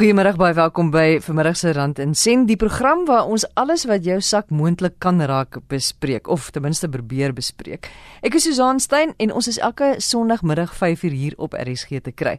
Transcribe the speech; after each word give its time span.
Goeiemôre, 0.00 0.30
baie 0.32 0.54
welkom 0.56 0.88
by 0.88 1.18
Vermiddag 1.20 1.58
se 1.60 1.74
Rand 1.76 1.98
en 2.00 2.14
Sent, 2.16 2.46
die 2.48 2.56
program 2.56 3.02
waar 3.04 3.26
ons 3.28 3.44
alles 3.60 3.82
wat 3.84 4.06
jou 4.08 4.16
sak 4.24 4.48
moontlik 4.48 4.94
kan 4.96 5.20
raak 5.28 5.58
bespreek 5.68 6.30
of 6.32 6.46
ten 6.54 6.64
minste 6.64 6.88
probeer 6.88 7.34
bespreek. 7.36 7.90
Ek 8.24 8.38
is 8.38 8.46
Susan 8.48 8.80
Stein 8.80 9.12
en 9.20 9.34
ons 9.36 9.50
is 9.52 9.60
elke 9.60 9.98
Sondagmiddag 10.00 10.72
5uur 10.72 11.12
hier 11.12 11.36
op 11.36 11.52
RSG 11.52 12.00
te 12.00 12.16
kry. 12.16 12.38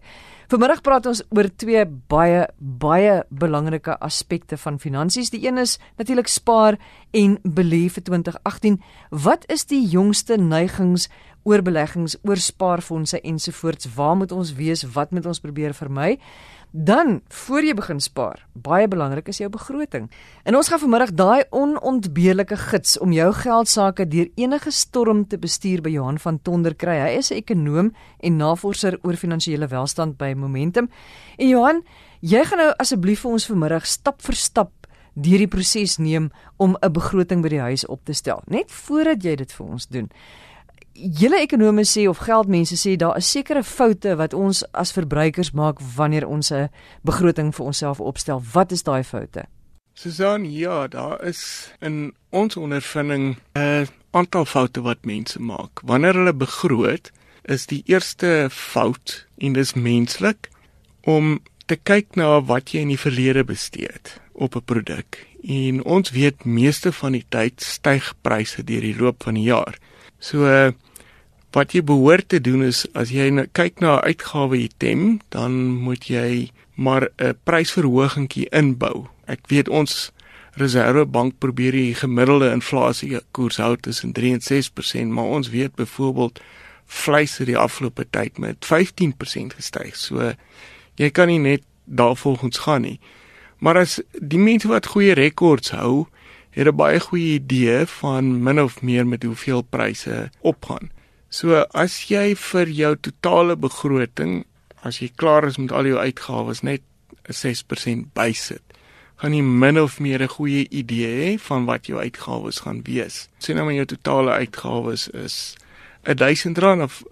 Vanmiddag 0.50 0.82
praat 0.82 1.06
ons 1.06 1.22
oor 1.30 1.54
twee 1.54 1.86
baie 2.10 2.48
baie 2.58 3.20
belangrike 3.30 3.94
aspekte 4.02 4.58
van 4.58 4.82
finansies. 4.82 5.30
Die 5.30 5.46
een 5.46 5.62
is 5.62 5.78
natuurlik 6.02 6.34
spaar 6.34 6.82
en 7.14 7.38
belê 7.46 7.92
vir 7.94 8.10
2018. 8.10 8.82
Wat 9.14 9.46
is 9.54 9.70
die 9.70 9.86
jongste 9.86 10.42
neigings 10.42 11.12
oor 11.44 11.62
beleggings, 11.66 12.18
oor 12.26 12.38
spaarfondse 12.38 13.22
ensovoorts? 13.22 13.94
Waar 13.96 14.18
moet 14.18 14.32
ons 14.32 14.54
wees? 14.58 14.84
Wat 14.94 15.12
moet 15.12 15.26
ons 15.26 15.40
probeer 15.40 15.74
vermy? 15.78 16.18
Dan, 16.72 17.22
voor 17.28 17.66
jy 17.68 17.74
begin 17.76 18.00
spaar, 18.00 18.46
baie 18.56 18.88
belangrik 18.88 19.28
is 19.28 19.42
jou 19.42 19.50
begroting. 19.52 20.06
En 20.48 20.56
ons 20.56 20.70
gaan 20.72 20.80
vanmiddag 20.80 21.12
daai 21.20 21.44
onontbeerlike 21.52 22.56
gids 22.56 22.96
om 23.04 23.12
jou 23.12 23.28
geld 23.36 23.68
sake 23.68 24.06
deur 24.08 24.30
enige 24.40 24.72
storm 24.72 25.26
te 25.28 25.36
bestuur 25.38 25.84
by 25.84 25.92
Johan 25.92 26.20
van 26.24 26.40
Tonder 26.40 26.76
kry. 26.76 26.96
Hy 26.96 27.18
is 27.18 27.32
'n 27.32 27.44
ekonom 27.44 27.92
en 28.20 28.38
navorser 28.38 28.98
oor 29.04 29.16
finansiële 29.16 29.68
welstand 29.68 30.18
by 30.18 30.34
Momentum. 30.34 30.90
En 31.38 31.48
Johan, 31.48 31.84
jy 32.22 32.46
gaan 32.46 32.58
nou 32.58 32.74
asseblief 32.78 33.20
vir 33.20 33.32
ons 33.32 33.46
vanmiddag 33.46 33.86
stap 33.86 34.22
vir 34.22 34.36
stap 34.36 34.72
deur 35.14 35.38
die 35.38 35.48
proses 35.48 35.98
neem 35.98 36.32
om 36.58 36.78
'n 36.82 36.92
begroting 36.92 37.42
by 37.42 37.50
die 37.50 37.60
huis 37.60 37.86
op 37.86 38.06
te 38.06 38.14
stel. 38.14 38.42
Net 38.48 38.72
voordat 38.72 39.24
jy 39.24 39.36
dit 39.36 39.52
vir 39.52 39.66
ons 39.66 39.88
doen 39.88 40.10
julle 40.94 41.42
ekonome 41.42 41.84
sê 41.88 42.08
of 42.10 42.18
geldmense 42.18 42.76
sê 42.76 42.96
daar 42.96 43.18
is 43.18 43.32
sekere 43.32 43.64
foute 43.64 44.16
wat 44.16 44.34
ons 44.34 44.64
as 44.72 44.92
verbruikers 44.92 45.52
maak 45.52 45.80
wanneer 45.96 46.28
ons 46.28 46.52
'n 46.52 46.70
begroting 47.04 47.56
vir 47.56 47.66
onsself 47.66 48.00
opstel. 48.00 48.44
Wat 48.54 48.72
is 48.72 48.84
daai 48.84 49.04
foute? 49.04 49.46
Susan, 49.94 50.52
ja, 50.52 50.88
daar 50.88 51.24
is 51.24 51.72
in 51.80 52.14
ons 52.30 52.58
ondervinding 52.58 53.38
'n 53.56 53.88
aantal 54.12 54.46
foute 54.46 54.82
wat 54.82 55.06
mense 55.06 55.40
maak. 55.40 55.82
Wanneer 55.84 56.14
hulle 56.14 56.34
begroot, 56.34 57.12
is 57.44 57.66
die 57.66 57.84
eerste 57.86 58.48
fout 58.50 59.28
en 59.38 59.54
dis 59.54 59.74
menslik 59.74 60.50
om 61.02 61.40
te 61.66 61.76
kyk 61.76 62.16
na 62.16 62.42
wat 62.42 62.74
jy 62.74 62.84
in 62.86 62.94
die 62.94 63.00
verlede 63.00 63.44
bestee 63.44 63.90
het 63.92 64.20
op 64.34 64.56
'n 64.56 64.66
produk. 64.66 65.28
En 65.44 65.84
ons 65.84 66.12
weet 66.12 66.46
meeste 66.46 66.92
van 66.92 67.12
die 67.12 67.26
tyd 67.30 67.62
styg 67.62 68.14
pryse 68.22 68.64
deur 68.64 68.82
die 68.82 68.98
loop 68.98 69.24
van 69.24 69.34
die 69.34 69.44
jaar. 69.50 69.78
So 70.22 70.46
wat 71.52 71.74
jy 71.76 71.82
behoort 71.84 72.30
te 72.32 72.40
doen 72.40 72.64
is 72.64 72.86
as 72.96 73.12
jy 73.12 73.28
nou 73.34 73.48
kyk 73.52 73.82
na 73.82 73.98
'n 74.00 74.06
uitgawe 74.14 74.58
item, 74.58 75.20
dan 75.30 75.52
moet 75.82 76.08
jy 76.08 76.52
maar 76.76 77.10
'n 77.18 77.36
prysverhogingkie 77.44 78.48
inbou. 78.52 79.08
Ek 79.28 79.48
weet 79.48 79.70
ons 79.70 80.12
Reservebank 80.54 81.40
probeer 81.40 81.72
die 81.72 81.96
gemiddelde 81.96 82.52
inflasie 82.52 83.20
koers 83.32 83.58
hou 83.58 83.78
tussen 83.78 84.12
3 84.12 84.34
en 84.34 84.42
6%, 84.42 85.12
maar 85.12 85.24
ons 85.24 85.50
weet 85.50 85.76
byvoorbeeld 85.76 86.42
vleis 86.86 87.38
het 87.38 87.48
die 87.48 87.58
afgelope 87.58 88.06
tyd 88.10 88.38
met 88.38 88.66
15% 88.66 89.56
gestyg. 89.56 89.96
So 89.96 90.34
jy 90.96 91.10
kan 91.10 91.28
nie 91.28 91.40
net 91.40 91.64
daarvolgens 91.86 92.58
gaan 92.58 92.82
nie. 92.82 93.00
Maar 93.58 93.78
as 93.78 94.02
die 94.20 94.40
mense 94.40 94.68
wat 94.68 94.92
goeie 94.92 95.14
rekords 95.14 95.72
hou, 95.72 96.08
het 96.52 96.68
'n 96.68 96.76
baie 96.76 97.00
goeie 97.00 97.34
idee 97.34 97.86
van 97.86 98.44
min 98.44 98.62
of 98.62 98.82
meer 98.82 99.08
met 99.08 99.24
hoeveel 99.24 99.62
pryse 99.62 100.30
opgaan. 100.42 100.92
So 101.30 101.56
as 101.72 102.08
jy 102.08 102.36
vir 102.36 102.68
jou 102.70 102.96
totale 103.00 103.56
begroting, 103.56 104.46
as 104.84 105.00
jy 105.00 105.12
klaar 105.16 105.46
is 105.48 105.58
met 105.58 105.72
al 105.72 105.86
jou 105.86 105.98
uitgawes 105.98 106.62
net 106.62 106.82
'n 107.30 107.34
6% 107.34 108.14
bysit, 108.14 108.62
gaan 109.16 109.34
jy 109.34 109.42
min 109.42 109.80
of 109.80 110.00
meer 110.00 110.22
'n 110.22 110.28
goeie 110.28 110.68
idee 110.70 111.38
hê 111.38 111.40
van 111.40 111.66
wat 111.66 111.86
jou 111.86 112.00
uitgawes 112.00 112.60
gaan 112.60 112.82
wees. 112.84 113.30
Sien 113.38 113.56
nou 113.56 113.66
maar 113.66 113.76
jou 113.76 113.86
totale 113.86 114.32
uitgawes 114.32 115.08
is 115.08 115.56
R1000 116.04 116.82
of 116.82 117.04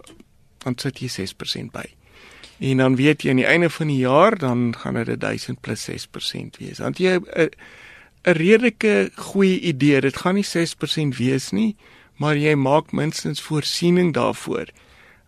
dan 0.58 0.74
sit 0.76 0.98
jy 0.98 1.08
6% 1.08 1.72
by. 1.72 1.84
En 2.58 2.76
dan 2.76 2.96
weet 2.96 3.22
jy 3.22 3.30
aan 3.30 3.36
die 3.40 3.46
einde 3.46 3.70
van 3.70 3.86
die 3.86 4.02
jaar 4.04 4.38
dan 4.38 4.74
gaan 4.76 5.04
dit 5.04 5.20
1000 5.20 5.60
plus 5.60 5.84
6% 5.84 6.58
wees. 6.58 6.78
Want 6.78 6.98
jy 6.98 7.16
'n 7.16 7.48
'n 8.22 8.32
redelike 8.36 9.10
goeie 9.14 9.60
idee. 9.60 10.00
Dit 10.00 10.16
gaan 10.16 10.34
nie 10.34 10.44
6% 10.44 11.16
wees 11.16 11.50
nie, 11.50 11.76
maar 12.16 12.36
jy 12.36 12.54
maak 12.54 12.92
minstens 12.92 13.40
voorsiening 13.40 14.12
daarvoor. 14.12 14.68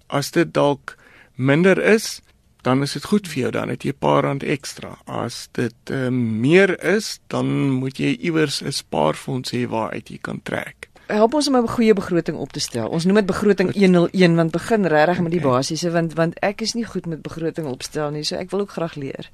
As 0.07 0.31
dit 0.31 0.55
dalk 0.55 0.97
minder 1.35 1.79
is, 1.79 2.21
dan 2.63 2.83
is 2.83 2.93
dit 2.93 3.05
goed 3.05 3.29
vir 3.29 3.41
jou, 3.43 3.51
dan 3.51 3.69
het 3.69 3.83
jy 3.83 3.91
'n 3.91 3.99
paar 3.99 4.23
rand 4.23 4.43
ekstra. 4.43 4.99
As 5.07 5.49
dit 5.53 5.91
uh, 5.91 6.09
meer 6.09 6.85
is, 6.85 7.19
dan 7.27 7.71
moet 7.71 7.97
jy 7.99 8.17
iewers 8.21 8.63
'n 8.63 8.73
spaarfonds 8.73 9.51
hê 9.51 9.67
waaruit 9.67 10.09
jy 10.09 10.19
kan 10.21 10.41
trek. 10.43 10.89
Help 11.07 11.35
ons 11.35 11.49
om 11.49 11.57
'n 11.57 11.69
goeie 11.69 11.95
begroting 11.95 12.37
op 12.37 12.53
te 12.53 12.61
stel. 12.61 12.89
Ons 12.89 13.05
noem 13.05 13.15
dit 13.15 13.27
begroting 13.27 13.73
101 13.75 14.35
want 14.35 14.51
begin 14.51 14.87
regtig 14.87 15.21
met 15.21 15.33
die 15.33 15.41
basiese 15.41 15.91
want 15.91 16.15
want 16.15 16.39
ek 16.41 16.61
is 16.61 16.73
nie 16.73 16.85
goed 16.85 17.07
met 17.07 17.23
begroting 17.23 17.67
opstel 17.67 18.11
nie, 18.11 18.25
so 18.25 18.37
ek 18.37 18.51
wil 18.51 18.61
ook 18.61 18.71
graag 18.71 18.95
leer. 18.95 19.31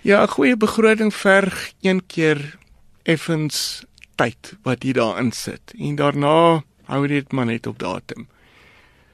Ja, 0.00 0.22
'n 0.22 0.28
goeie 0.28 0.56
begroting 0.56 1.14
verg 1.14 1.72
een 1.80 2.06
keer 2.06 2.58
effens 3.02 3.84
tyd 4.16 4.56
wat 4.62 4.84
jy 4.84 4.92
daarin 4.92 5.32
sit 5.32 5.74
en 5.78 5.96
daarna 5.96 6.62
hou 6.90 7.06
dit 7.06 7.32
maar 7.32 7.46
net 7.46 7.66
op 7.66 7.78
datum. 7.78 8.26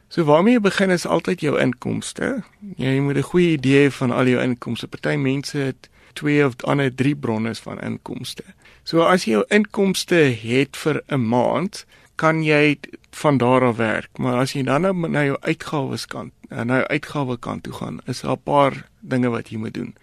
So 0.09 0.25
waarmee 0.25 0.57
jy 0.57 0.61
begin 0.65 0.91
is 0.91 1.07
altyd 1.07 1.41
jou 1.45 1.59
inkomste. 1.61 2.43
Jy 2.77 3.01
moet 3.01 3.17
'n 3.17 3.31
goeie 3.31 3.53
idee 3.53 3.91
van 3.91 4.11
al 4.11 4.27
jou 4.27 4.43
inkomste. 4.43 4.89
Party 4.89 5.17
mense 5.17 5.59
het 5.59 5.89
twee 6.13 6.45
of 6.47 6.55
ander 6.65 6.95
drie 6.95 7.17
bronne 7.17 7.55
van 7.55 7.81
inkomste. 7.81 8.45
So 8.85 9.03
as 9.03 9.25
jy 9.25 9.33
jou 9.33 9.45
inkomste 9.49 10.15
het 10.15 10.77
vir 10.77 11.03
'n 11.09 11.29
maand, 11.29 11.85
kan 12.17 12.43
jy 12.43 12.79
van 13.11 13.39
daar 13.39 13.65
af 13.65 13.77
werk. 13.77 14.19
Maar 14.19 14.37
as 14.43 14.53
jy 14.53 14.63
dan 14.63 14.83
nou 14.83 15.09
na 15.09 15.25
jou 15.25 15.37
uitgawes 15.41 16.07
kant, 16.07 16.33
na 16.49 16.81
jou 16.83 16.87
uitgawe 16.87 17.39
kant 17.39 17.63
toe 17.63 17.73
gaan, 17.73 18.01
is 18.07 18.21
daar 18.21 18.37
'n 18.37 18.43
paar 18.43 18.89
dinge 19.01 19.29
wat 19.29 19.49
jy 19.49 19.59
moet 19.59 19.75
doen. 19.75 19.95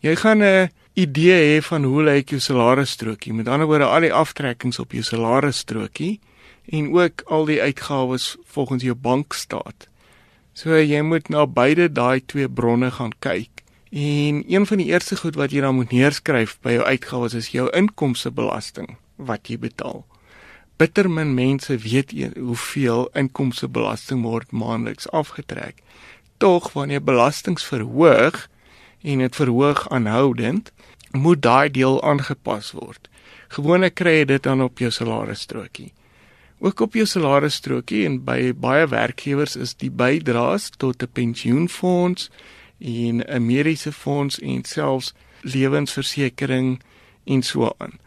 Jy 0.00 0.16
gaan 0.16 0.42
'n 0.42 0.70
idee 0.94 1.38
hê 1.42 1.62
van 1.62 1.84
hoe 1.84 2.02
lyk 2.06 2.30
jou 2.30 2.40
salarisstrokie. 2.40 3.34
Met 3.34 3.48
ander 3.48 3.66
woorde, 3.66 3.88
al 3.90 4.06
die 4.06 4.14
aftrekkings 4.14 4.78
op 4.78 4.94
jou 4.94 5.02
salarisstrokie 5.02 6.20
en 6.70 6.92
ook 6.94 7.24
al 7.26 7.44
die 7.50 7.60
uitgawes 7.60 8.36
volgens 8.54 8.86
jou 8.86 8.94
bankstaat. 8.94 9.88
So 10.54 10.78
jy 10.78 11.02
moet 11.02 11.28
na 11.28 11.46
beide 11.50 11.90
daai 11.92 12.22
twee 12.26 12.48
bronne 12.48 12.90
gaan 12.94 13.12
kyk. 13.18 13.64
En 13.90 14.42
een 14.46 14.66
van 14.66 14.78
die 14.78 14.86
eerste 14.86 15.16
goed 15.16 15.34
wat 15.34 15.52
jy 15.52 15.60
dan 15.60 15.74
moet 15.74 15.92
neerskryf 15.94 16.56
by 16.62 16.78
jou 16.78 16.86
uitgawes 16.86 17.34
is 17.34 17.50
jou 17.54 17.68
inkomstebelasting 17.74 18.96
wat 19.16 19.50
jy 19.50 19.58
betaal. 19.58 20.04
Bitter 20.78 21.10
min 21.10 21.34
mense 21.34 21.76
weet 21.78 22.14
hoeveel 22.34 23.08
inkomstebelasting 23.14 24.22
word 24.22 24.50
maandeliks 24.50 25.10
afgetrek. 25.10 25.82
Tog 26.38 26.72
wanneer 26.72 27.02
belastings 27.02 27.66
verhoog 27.66 28.46
en 29.04 29.18
dit 29.18 29.36
verhoog 29.36 29.88
aanhoudend, 29.92 30.72
moet 31.12 31.42
daai 31.42 31.70
deel 31.70 32.00
aangepas 32.02 32.72
word. 32.72 33.08
Gewoonlik 33.54 33.94
kry 34.00 34.16
jy 34.20 34.24
dit 34.32 34.42
dan 34.42 34.64
op 34.64 34.80
jou 34.82 34.90
salarisstrokie. 34.90 35.92
Ook 36.64 36.80
op 36.80 36.96
jou 36.96 37.04
salarisstrokie 37.06 38.04
en 38.08 38.22
by 38.24 38.54
baie 38.56 38.86
werkgewers 38.88 39.56
is 39.60 39.74
die 39.78 39.90
bydraes 39.90 40.70
tot 40.80 41.02
'n 41.02 41.12
pensioenfonds 41.12 42.30
en 42.80 43.20
'n 43.20 43.46
mediese 43.46 43.92
fonds 43.92 44.40
en 44.40 44.64
selfs 44.64 45.12
lewensversekering 45.42 46.80
en 47.24 47.42
so 47.42 47.72
aan. 47.78 47.98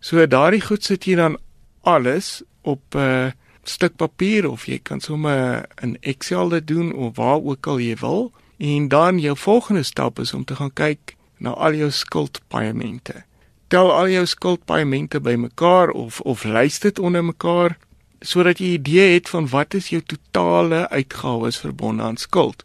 So 0.00 0.26
daardie 0.26 0.60
goed 0.60 0.84
sit 0.84 1.04
jy 1.04 1.14
dan 1.14 1.38
alles 1.82 2.42
op 2.62 2.94
'n 2.94 2.98
uh, 2.98 3.30
stuk 3.62 3.96
papier 3.96 4.50
of 4.50 4.66
jy 4.66 4.78
kan 4.82 5.00
sommer 5.00 5.66
in 5.82 5.96
Excel 6.00 6.48
dit 6.48 6.66
doen 6.66 6.92
of 6.92 7.16
waar 7.16 7.42
ook 7.42 7.66
al 7.66 7.78
jy 7.78 7.96
wil 7.96 8.32
en 8.58 8.88
dan 8.88 9.18
jou 9.18 9.36
volgende 9.36 9.82
stap 9.82 10.18
is 10.18 10.34
om 10.34 10.44
te 10.44 10.56
gaan 10.56 10.72
kyk 10.72 11.14
na 11.38 11.50
al 11.50 11.74
jou 11.74 11.90
skuldpaemente. 11.90 13.22
Tel 13.68 13.92
al 13.92 14.08
jou 14.08 14.26
skuldpaemente 14.26 15.20
bymekaar 15.20 15.90
of 15.90 16.20
of 16.20 16.44
lys 16.44 16.78
dit 16.78 16.98
onder 16.98 17.24
mekaar 17.24 17.78
sodat 18.20 18.58
jy 18.58 18.66
'n 18.66 18.74
idee 18.80 19.14
het 19.14 19.28
van 19.28 19.48
wat 19.48 19.74
is 19.74 19.88
jou 19.88 20.02
totale 20.02 20.88
uitgawes 20.88 21.58
verbonde 21.58 22.02
aan 22.02 22.16
skuld. 22.16 22.64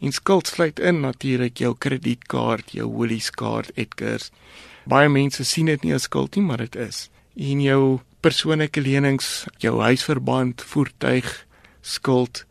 En 0.00 0.12
skuld 0.12 0.46
sluit 0.46 0.80
in 0.80 1.00
natuurlik 1.00 1.58
jou 1.58 1.74
kredietkaart, 1.78 2.70
jou 2.72 2.88
Woolies-kaart, 2.88 3.70
Edgars. 3.74 4.30
Baie 4.84 5.08
mense 5.08 5.44
sien 5.44 5.66
dit 5.66 5.82
nie 5.82 5.94
as 5.94 6.02
skuld 6.02 6.36
nie, 6.36 6.44
maar 6.44 6.56
dit 6.56 6.76
is. 6.76 7.10
En 7.36 7.60
jou 7.60 8.00
persoonlike 8.20 8.80
lenings, 8.80 9.46
jou 9.58 9.80
huisverband, 9.80 10.62
voertuig, 10.62 11.46
skuld, 11.80 12.44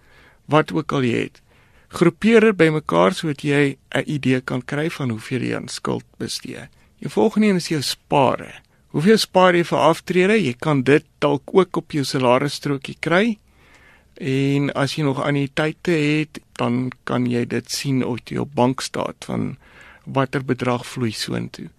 wat 0.45 0.71
ook 0.71 0.91
al 0.91 1.01
jy 1.01 1.21
het 1.21 1.43
groepeer 1.93 2.49
dit 2.49 2.57
bymekaar 2.57 3.13
sodat 3.13 3.43
jy 3.45 3.77
'n 3.95 4.03
idee 4.05 4.41
kan 4.41 4.61
kry 4.61 4.89
van 4.89 5.09
hoeveel 5.09 5.41
jy 5.41 5.55
aan 5.55 5.67
skuld 5.67 6.05
bestee. 6.17 6.67
Die 6.99 7.09
volgende 7.09 7.47
een 7.47 7.55
is 7.55 7.67
jou 7.67 7.81
spare. 7.81 8.53
Hoeveel 8.87 9.17
spaar 9.17 9.55
jy 9.55 9.63
vir 9.63 9.77
aftrede? 9.77 10.43
Jy 10.43 10.53
kan 10.59 10.83
dit 10.83 11.05
dalk 11.19 11.41
ook 11.53 11.77
op 11.77 11.91
jou 11.91 12.03
salarisstrokie 12.03 12.97
kry. 12.99 13.37
En 14.15 14.71
as 14.73 14.95
jy 14.95 15.03
nog 15.03 15.21
anniteite 15.21 15.91
het, 15.91 16.39
dan 16.57 16.91
kan 17.03 17.25
jy 17.25 17.45
dit 17.45 17.71
sien 17.71 18.03
op 18.05 18.19
jou 18.29 18.45
bankstaat 18.45 19.25
van 19.25 19.57
watter 20.05 20.45
bedrag 20.45 20.85
vloei 20.85 21.11
soontoe. 21.11 21.69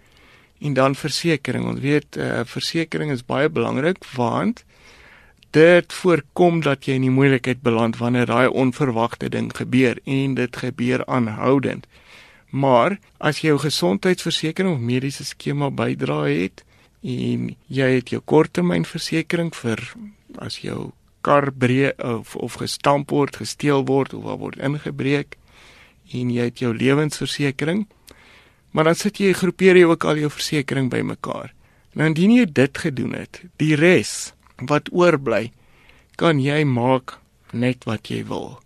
En 0.60 0.74
dan 0.74 0.94
versekerings. 0.94 1.66
Ons 1.66 1.80
weet 1.80 2.16
uh, 2.16 2.40
versekerings 2.44 3.12
is 3.12 3.26
baie 3.26 3.48
belangrik 3.48 4.04
want 4.16 4.64
dit 5.54 5.92
voorkom 5.92 6.62
dat 6.66 6.86
jy 6.86 6.96
in 6.98 7.06
die 7.06 7.14
moeilikheid 7.14 7.60
beland 7.62 8.00
wanneer 8.00 8.26
daai 8.26 8.48
onverwagte 8.50 9.30
ding 9.30 9.52
gebeur 9.54 10.00
en 10.04 10.34
dit 10.34 10.56
gebeur 10.56 11.04
aanhoudend. 11.06 11.86
Maar 12.50 12.98
as 13.18 13.42
jy 13.42 13.52
jou 13.52 13.60
gesondheidsversekering 13.62 14.74
of 14.74 14.82
mediese 14.82 15.26
skema 15.26 15.70
bydra 15.70 16.24
het 16.26 16.64
en 17.02 17.54
jy 17.66 17.88
het 17.96 18.10
jou 18.10 18.20
korttermynversekering 18.24 19.54
vir 19.54 19.82
as 20.42 20.58
jou 20.64 20.90
kar 21.24 21.50
breek 21.52 22.02
of 22.02 22.34
of 22.36 22.58
gestamp 22.60 23.14
word, 23.14 23.38
gesteel 23.38 23.86
word 23.86 24.14
of 24.14 24.26
word 24.42 24.58
ingebreek 24.58 25.38
en 26.12 26.30
jy 26.30 26.50
het 26.50 26.60
jou 26.60 26.74
lewensversekering, 26.74 27.86
maar 28.74 28.90
dan 28.90 28.98
sit 28.98 29.22
jy 29.22 29.32
groepeer 29.32 29.78
jy 29.78 29.86
ook 29.88 30.04
al 30.04 30.18
jou 30.20 30.30
versekerings 30.30 30.92
bymekaar. 30.92 31.54
Nou 31.94 32.10
indien 32.10 32.34
jy 32.40 32.46
dit 32.50 32.78
gedoen 32.78 33.14
het, 33.14 33.40
die 33.62 33.74
res 33.78 34.33
wat 34.58 34.90
oorbly, 34.92 35.50
kan 36.16 36.40
jy 36.40 36.64
maak 36.64 37.18
net 37.52 37.84
wat 37.84 38.10
jy 38.10 38.22
wil. 38.28 38.58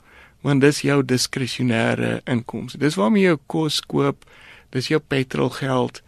Want 0.45 0.63
dis 0.63 0.83
jou 0.85 1.03
diskresionêre 1.03 2.21
inkomste. 2.29 2.79
Dis 2.79 2.97
waarmee 2.97 3.25
jy 3.25 3.33
jou 3.33 3.41
kos 3.47 3.81
koop, 3.81 4.25
dis 4.73 4.91
jou 4.93 5.01
petrolgeld. 5.01 6.03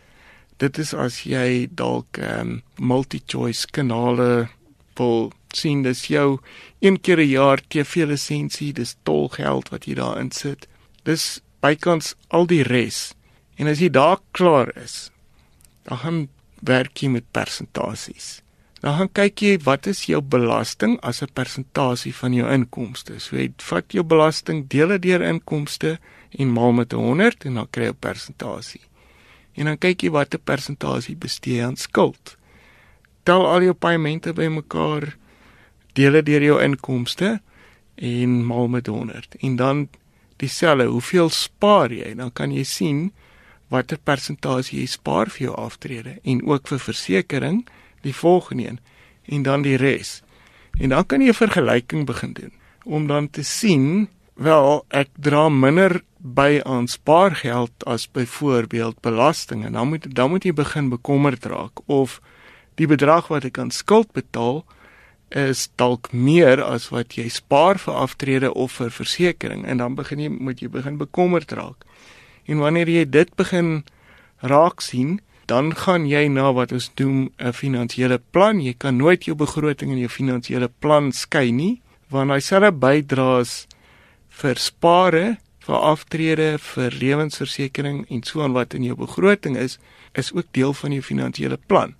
Dit 0.60 0.78
is 0.78 0.92
as 0.94 1.24
jy 1.24 1.68
dalk 1.72 2.20
ehm 2.20 2.40
um, 2.40 2.62
multi-choice 2.76 3.66
kanale 3.72 4.48
wil 5.00 5.30
sien, 5.56 5.82
dis 5.82 6.06
jou 6.12 6.38
een 6.80 7.00
keer 7.00 7.20
'n 7.20 7.28
jaar 7.28 7.60
TV 7.68 8.04
lisensie, 8.06 8.72
dis 8.72 8.96
tolgeld 9.02 9.68
wat 9.68 9.86
jy 9.86 9.94
daar 9.94 10.20
insit. 10.20 10.68
Dis 11.04 11.40
bykans 11.60 12.14
al 12.28 12.46
die 12.46 12.62
res. 12.62 13.14
En 13.56 13.66
as 13.66 13.80
jy 13.80 13.90
daar 13.90 14.18
klaar 14.30 14.72
is, 14.76 15.10
dan 15.84 15.98
gaan 15.98 16.28
werk 16.60 17.02
jy 17.02 17.08
met 17.08 17.24
persentasies. 17.32 18.42
Dan 18.80 18.96
gaan 18.96 19.10
kyk 19.12 19.42
jy 19.44 19.56
wat 19.64 19.86
is 19.90 20.06
jou 20.08 20.22
belasting 20.24 20.96
as 21.04 21.20
'n 21.22 21.32
persentasie 21.34 22.14
van 22.14 22.32
jou 22.32 22.48
inkomste. 22.48 23.20
So 23.20 23.36
jy 23.36 23.52
vat 23.56 23.92
jou 23.92 24.04
belasting, 24.04 24.68
deel 24.68 24.88
dit 24.88 25.02
deur 25.02 25.22
inkomste 25.22 25.98
en 26.30 26.52
maal 26.52 26.72
met 26.72 26.92
100 26.92 27.44
en 27.44 27.54
dan 27.54 27.68
kry 27.70 27.84
jy 27.84 27.90
'n 27.90 28.00
persentasie. 28.00 28.80
En 29.54 29.64
dan 29.64 29.78
kyk 29.78 30.02
jy 30.02 30.10
watter 30.10 30.38
persentasie 30.38 31.16
bestee 31.16 31.56
jy 31.56 31.64
aan 31.64 31.76
skuld. 31.76 32.36
Tel 33.22 33.46
al 33.46 33.62
jou 33.62 33.74
paemente 33.74 34.32
bymekaar, 34.32 35.16
deel 35.92 36.12
dit 36.12 36.26
deur 36.26 36.42
jou 36.42 36.62
inkomste 36.62 37.40
en 37.96 38.46
maal 38.46 38.68
met 38.68 38.86
100. 38.86 39.34
En 39.40 39.56
dan 39.56 39.88
dieselfde, 40.36 40.84
hoeveel 40.84 41.28
spaar 41.28 41.92
jy? 41.92 42.14
Dan 42.14 42.32
kan 42.32 42.52
jy 42.52 42.64
sien 42.64 43.12
watter 43.68 43.98
persentasie 43.98 44.80
jy 44.80 44.86
spaar 44.86 45.28
vir 45.30 45.46
jou 45.46 45.56
aftrede 45.56 46.18
en 46.22 46.42
ook 46.46 46.68
vir 46.68 46.78
versekerings 46.78 47.64
die 48.00 48.14
volgende 48.14 48.66
een 48.66 48.80
en 49.24 49.42
dan 49.42 49.62
die 49.62 49.76
res. 49.76 50.22
En 50.78 50.88
dan 50.88 51.06
kan 51.06 51.20
jy 51.20 51.28
'n 51.28 51.34
vergelyking 51.34 52.06
begin 52.06 52.32
doen 52.32 52.52
om 52.84 53.06
dan 53.06 53.30
te 53.30 53.42
sien, 53.42 54.08
wel, 54.34 54.84
ek 54.88 55.08
dra 55.20 55.48
minder 55.48 56.02
by 56.18 56.60
aan 56.64 56.88
spaargeld 56.88 57.84
as 57.84 58.10
byvoorbeeld 58.10 59.00
belasting 59.00 59.64
en 59.64 59.72
dan 59.72 59.88
moet 59.88 60.14
dan 60.14 60.30
moet 60.30 60.44
jy 60.44 60.52
begin 60.52 60.88
bekommerd 60.88 61.44
raak 61.44 61.80
of 61.86 62.20
die 62.74 62.86
bedrag 62.86 63.28
wat 63.28 63.44
ek 63.44 63.58
aan 63.58 63.70
skuld 63.70 64.12
betaal 64.12 64.64
is 65.30 65.68
dalk 65.76 66.12
meer 66.12 66.62
as 66.62 66.88
wat 66.90 67.14
jy 67.14 67.28
spaar 67.28 67.78
vir 67.78 67.94
aftrede 67.94 68.52
of 68.54 68.72
vir 68.80 68.90
versekerings 68.90 69.68
en 69.68 69.78
dan 69.78 69.94
begin 69.94 70.20
jy 70.20 70.28
moet 70.28 70.60
jy 70.60 70.68
begin 70.68 70.98
bekommerd 70.98 71.52
raak. 71.52 71.86
En 72.44 72.58
wanneer 72.58 72.88
jy 72.88 73.04
dit 73.06 73.34
begin 73.38 73.84
raak 74.42 74.80
sien, 74.80 75.20
dan 75.50 75.72
gaan 75.74 76.06
jy 76.06 76.28
na 76.30 76.52
wat 76.54 76.72
ons 76.72 76.90
noem 77.00 77.30
'n 77.38 77.52
finansiële 77.52 78.18
plan. 78.30 78.60
Jy 78.60 78.74
kan 78.78 78.96
nooit 78.96 79.24
jou 79.24 79.34
begroting 79.36 79.90
en 79.90 79.98
jou 79.98 80.08
finansiële 80.08 80.70
plan 80.78 81.12
skei 81.12 81.50
nie, 81.50 81.82
want 82.08 82.30
hy 82.30 82.40
selfe 82.40 82.72
bydraes 82.72 83.66
vir 84.28 84.56
spare, 84.56 85.38
vir 85.58 85.74
aftrede, 85.76 86.58
vir 86.58 86.90
lewensversekering 86.90 88.06
en 88.10 88.22
so 88.22 88.42
aan 88.42 88.52
wat 88.52 88.74
in 88.74 88.84
jou 88.84 88.96
begroting 88.96 89.56
is, 89.56 89.78
is 90.14 90.32
ook 90.32 90.46
deel 90.52 90.72
van 90.72 90.92
jou 90.92 91.02
finansiële 91.02 91.58
plan. 91.66 91.94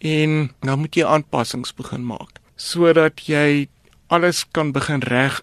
En 0.00 0.50
dan 0.60 0.78
moet 0.78 0.94
jy 0.96 1.04
aanpassings 1.04 1.74
begin 1.74 2.04
maak 2.04 2.40
sodat 2.56 3.26
jy 3.26 3.68
alles 4.06 4.44
kan 4.52 4.72
begin 4.72 5.02
reg 5.02 5.42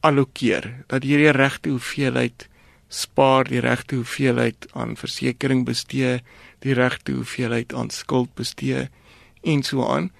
allokeer, 0.00 0.84
dat 0.88 1.04
jy 1.04 1.16
die 1.16 1.32
regte 1.32 1.68
hoeveelheid 1.68 2.48
spaar, 2.96 3.48
die 3.48 3.60
regte 3.60 4.00
hoeveelheid 4.00 4.68
aan 4.72 4.96
versekerings 4.96 5.68
bestee, 5.68 6.20
die 6.64 6.76
regte 6.76 7.12
hoeveelheid 7.18 7.74
aan 7.74 7.90
skuld 7.90 8.32
bestee 8.34 8.88
en 9.44 9.62
so 9.62 9.84
aan 9.86 10.10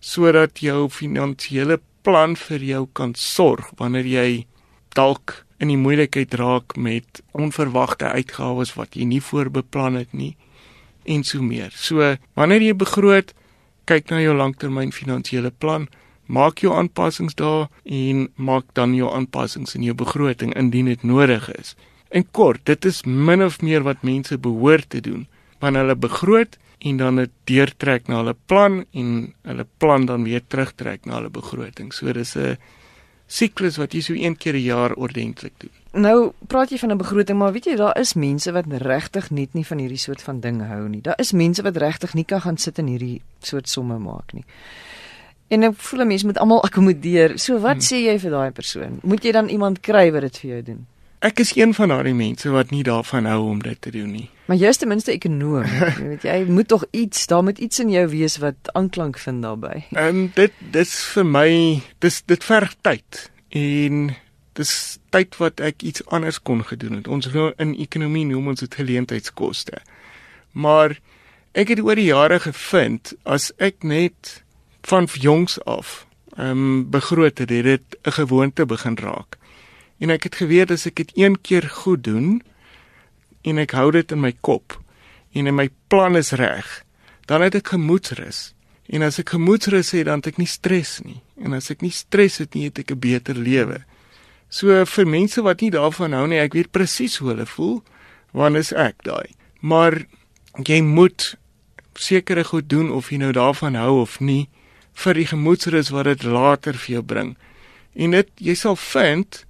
sodat 0.00 0.60
jou 0.62 0.88
finansiële 0.94 1.80
plan 2.06 2.36
vir 2.38 2.62
jou 2.62 2.84
kan 2.94 3.14
sorg 3.18 3.70
wanneer 3.78 4.06
jy 4.06 4.28
dalk 4.94 5.42
in 5.58 5.72
die 5.72 5.78
moeilikheid 5.80 6.34
raak 6.38 6.76
met 6.78 7.22
onverwagte 7.34 8.10
uitgawes 8.14 8.76
wat 8.78 8.94
jy 8.94 9.08
nie 9.10 9.22
voorbeplan 9.22 9.98
het 9.98 10.14
nie 10.14 10.36
en 11.08 11.24
so 11.24 11.42
meer. 11.42 11.72
So 11.74 12.14
wanneer 12.38 12.62
jy 12.62 12.74
begroot, 12.78 13.32
kyk 13.88 14.12
na 14.12 14.20
jou 14.22 14.36
langtermyn 14.36 14.92
finansiële 14.94 15.50
plan, 15.50 15.88
maak 16.28 16.60
jou 16.62 16.74
aanpassings 16.76 17.34
daar 17.38 17.68
en 17.84 18.26
maak 18.36 18.68
dan 18.76 18.94
jou 18.94 19.08
aanpassings 19.10 19.74
in 19.74 19.86
jou 19.88 19.96
begroting 19.96 20.52
indien 20.60 20.90
dit 20.92 21.02
nodig 21.02 21.48
is. 21.56 21.74
En 22.08 22.24
kort, 22.30 22.64
dit 22.64 22.84
is 22.84 23.02
min 23.04 23.42
of 23.44 23.60
meer 23.60 23.82
wat 23.82 24.02
mense 24.02 24.38
behoort 24.38 24.88
te 24.90 25.00
doen 25.00 25.26
wanneer 25.58 25.82
hulle 25.82 25.96
begroot 25.96 26.58
en 26.78 26.96
dan 26.96 27.16
dit 27.16 27.30
deurtrek 27.50 28.06
na 28.06 28.20
hulle 28.22 28.36
plan 28.46 28.84
en 28.94 29.14
hulle 29.42 29.66
plan 29.82 30.06
dan 30.06 30.24
weer 30.24 30.42
terugtrek 30.46 31.04
na 31.04 31.18
hulle 31.18 31.32
begroting. 31.34 31.92
So 31.92 32.12
dis 32.12 32.36
'n 32.36 32.56
siklus 33.26 33.76
wat 33.76 33.92
jy 33.92 34.00
so 34.00 34.14
een 34.14 34.36
keer 34.36 34.54
'n 34.54 34.62
jaar 34.62 34.92
ordentlik 34.94 35.52
doen. 35.58 35.70
Nou 35.92 36.32
praat 36.46 36.70
jy 36.70 36.78
van 36.78 36.90
'n 36.92 36.96
begroting, 36.96 37.38
maar 37.38 37.52
weet 37.52 37.64
jy 37.64 37.76
daar 37.76 37.98
is 37.98 38.14
mense 38.14 38.52
wat 38.52 38.64
regtig 38.68 39.30
net 39.30 39.54
nie 39.54 39.66
van 39.66 39.78
hierdie 39.78 39.98
soort 39.98 40.22
van 40.22 40.40
ding 40.40 40.66
hou 40.66 40.88
nie. 40.88 41.00
Daar 41.00 41.18
is 41.18 41.32
mense 41.32 41.62
wat 41.62 41.76
regtig 41.76 42.14
nie 42.14 42.24
kan 42.24 42.40
gaan 42.40 42.56
sit 42.56 42.78
en 42.78 42.86
hierdie 42.86 43.20
soort 43.40 43.68
somme 43.68 43.98
maak 43.98 44.32
nie. 44.32 44.44
En 45.48 45.62
ek 45.62 45.74
voel 45.74 46.00
'n 46.00 46.06
mens 46.06 46.22
moet 46.22 46.38
almal 46.38 46.62
akkommodeer. 46.66 47.38
So 47.38 47.58
wat 47.58 47.72
hmm. 47.72 47.80
sê 47.80 48.04
jy 48.04 48.18
vir 48.18 48.30
daai 48.30 48.50
persoon? 48.50 48.98
Moet 49.02 49.24
jy 49.24 49.32
dan 49.32 49.48
iemand 49.48 49.80
kry 49.80 50.12
wat 50.12 50.20
dit 50.20 50.38
vir 50.38 50.50
jou 50.50 50.62
doen? 50.62 50.86
Ek 51.18 51.40
is 51.42 51.56
een 51.56 51.74
van 51.74 51.90
daardie 51.90 52.14
mense 52.14 52.50
wat 52.54 52.70
nie 52.70 52.84
daarvan 52.86 53.26
hou 53.26 53.40
om 53.50 53.58
dit 53.62 53.80
te 53.82 53.90
doen 53.90 54.10
nie. 54.14 54.28
Maar 54.46 54.56
jy 54.56 54.70
is 54.70 54.78
ten 54.78 54.88
minste 54.88 55.10
ekonom. 55.12 55.66
jy 55.98 56.06
weet 56.12 56.26
jy 56.28 56.36
moet 56.46 56.68
tog 56.70 56.84
iets, 56.94 57.26
daar 57.26 57.42
moet 57.42 57.58
iets 57.58 57.82
in 57.82 57.90
jou 57.90 58.04
wees 58.12 58.38
wat 58.38 58.70
aanklank 58.78 59.18
vind 59.18 59.42
daarbey. 59.42 59.82
En 59.98 60.22
um, 60.22 60.30
dit 60.36 60.54
dis 60.72 60.94
vir 61.14 61.26
my 61.26 61.50
dis 62.04 62.20
dit 62.30 62.46
verg 62.46 62.76
tyd 62.86 63.24
en 63.50 64.12
dis 64.58 64.72
tyd 65.10 65.38
wat 65.42 65.62
ek 65.62 65.82
iets 65.82 66.04
anders 66.06 66.38
kon 66.42 66.62
gedoen 66.66 67.00
het. 67.00 67.10
Ons 67.10 67.30
nou 67.34 67.50
in 67.58 67.74
ekonomie 67.74 68.26
noem 68.30 68.54
ons 68.54 68.62
dit 68.62 68.78
geleentheidskoste. 68.78 69.82
Maar 70.54 71.00
ek 71.58 71.74
het 71.74 71.82
oor 71.82 71.98
die 71.98 72.12
jare 72.12 72.38
gevind 72.46 73.16
as 73.26 73.50
ek 73.58 73.82
net 73.82 74.38
van 74.86 75.10
jongs 75.10 75.58
af 75.66 76.04
ehm 76.38 76.62
um, 76.62 76.86
begroot 76.90 77.42
het, 77.42 77.50
het 77.50 77.66
dit 77.66 77.98
'n 78.06 78.14
gewoonte 78.22 78.66
begin 78.66 78.94
raak. 78.94 79.37
En 79.98 80.10
ek 80.14 80.28
het 80.28 80.38
geweet 80.40 80.70
as 80.70 80.86
ek 80.86 81.00
dit 81.02 81.16
een 81.18 81.40
keer 81.40 81.66
goed 81.82 82.04
doen 82.06 82.38
en 83.42 83.58
ek 83.58 83.74
hou 83.78 83.90
dit 83.94 84.12
in 84.14 84.22
my 84.22 84.32
kop 84.40 84.78
en 85.36 85.46
in 85.46 85.54
my 85.54 85.68
plan 85.92 86.16
is 86.16 86.32
reg, 86.38 86.66
dan 87.28 87.42
het 87.44 87.58
ek 87.58 87.74
gemoedsrus. 87.74 88.52
En 88.88 89.04
as 89.04 89.18
ek 89.20 89.34
gemoedsrus 89.36 89.92
het, 89.92 90.06
dan 90.08 90.22
het 90.22 90.30
ek 90.32 90.38
nie 90.40 90.48
stres 90.48 90.98
nie. 91.04 91.20
En 91.36 91.52
as 91.52 91.68
ek 91.70 91.84
nie 91.84 91.92
stres 91.92 92.38
het 92.40 92.56
nie, 92.56 92.70
het 92.70 92.78
ek 92.80 92.90
'n 92.92 92.98
beter 92.98 93.36
lewe. 93.36 93.84
So 94.48 94.84
vir 94.84 95.06
mense 95.06 95.42
wat 95.42 95.60
nie 95.60 95.70
daarvan 95.70 96.12
hou 96.12 96.26
nie, 96.26 96.40
ek 96.40 96.54
weet 96.54 96.72
presies 96.72 97.18
hoe 97.20 97.28
hulle 97.28 97.46
voel, 97.46 97.82
want 98.32 98.56
is 98.56 98.72
ek 98.72 99.04
daai. 99.04 99.34
Maar 99.60 100.06
jy 100.64 100.80
moet 100.80 101.36
sekere 101.94 102.44
goed 102.44 102.68
doen 102.68 102.90
of 102.90 103.10
jy 103.10 103.18
nou 103.18 103.32
daarvan 103.32 103.74
hou 103.74 104.00
of 104.00 104.20
nie 104.20 104.48
vir 104.94 105.14
die 105.14 105.26
gemoedsrus 105.26 105.90
wat 105.90 106.04
dit 106.04 106.22
later 106.22 106.74
vir 106.74 106.94
jou 106.94 107.02
bring. 107.02 107.36
En 107.94 108.10
dit 108.10 108.28
jy 108.36 108.54
sal 108.54 108.76
vind 108.76 109.44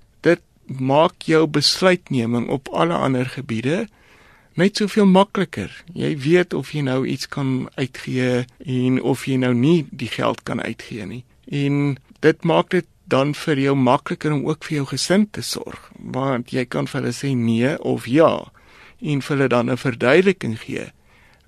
maak 0.68 1.22
jou 1.28 1.46
besluitneming 1.46 2.48
op 2.48 2.68
alle 2.68 2.94
ander 2.94 3.26
gebiede 3.26 3.86
net 4.58 4.76
soveel 4.76 5.06
makliker. 5.06 5.70
Jy 5.94 6.12
weet 6.18 6.54
of 6.54 6.72
jy 6.74 6.82
nou 6.86 7.06
iets 7.06 7.28
kan 7.30 7.68
uitgee 7.78 8.44
en 8.66 9.00
of 9.02 9.24
jy 9.26 9.38
nou 9.38 9.54
nie 9.54 9.86
die 9.90 10.10
geld 10.10 10.42
kan 10.42 10.62
uitgee 10.62 11.06
nie. 11.06 11.24
En 11.46 11.96
dit 12.20 12.44
maak 12.44 12.70
dit 12.74 12.86
dan 13.08 13.32
vir 13.34 13.62
jou 13.62 13.74
makliker 13.78 14.34
om 14.34 14.44
ook 14.48 14.66
vir 14.66 14.80
jou 14.80 14.86
gesin 14.90 15.28
te 15.32 15.42
sorg, 15.42 15.88
want 15.96 16.52
jy 16.52 16.66
kan 16.68 16.88
vir 16.90 17.00
hulle 17.00 17.14
sê 17.16 17.32
nee 17.36 17.72
of 17.78 18.08
ja 18.10 18.32
en 19.00 19.22
vir 19.22 19.36
hulle 19.36 19.48
dan 19.48 19.70
'n 19.70 19.76
verduideliking 19.76 20.58
gee. 20.60 20.90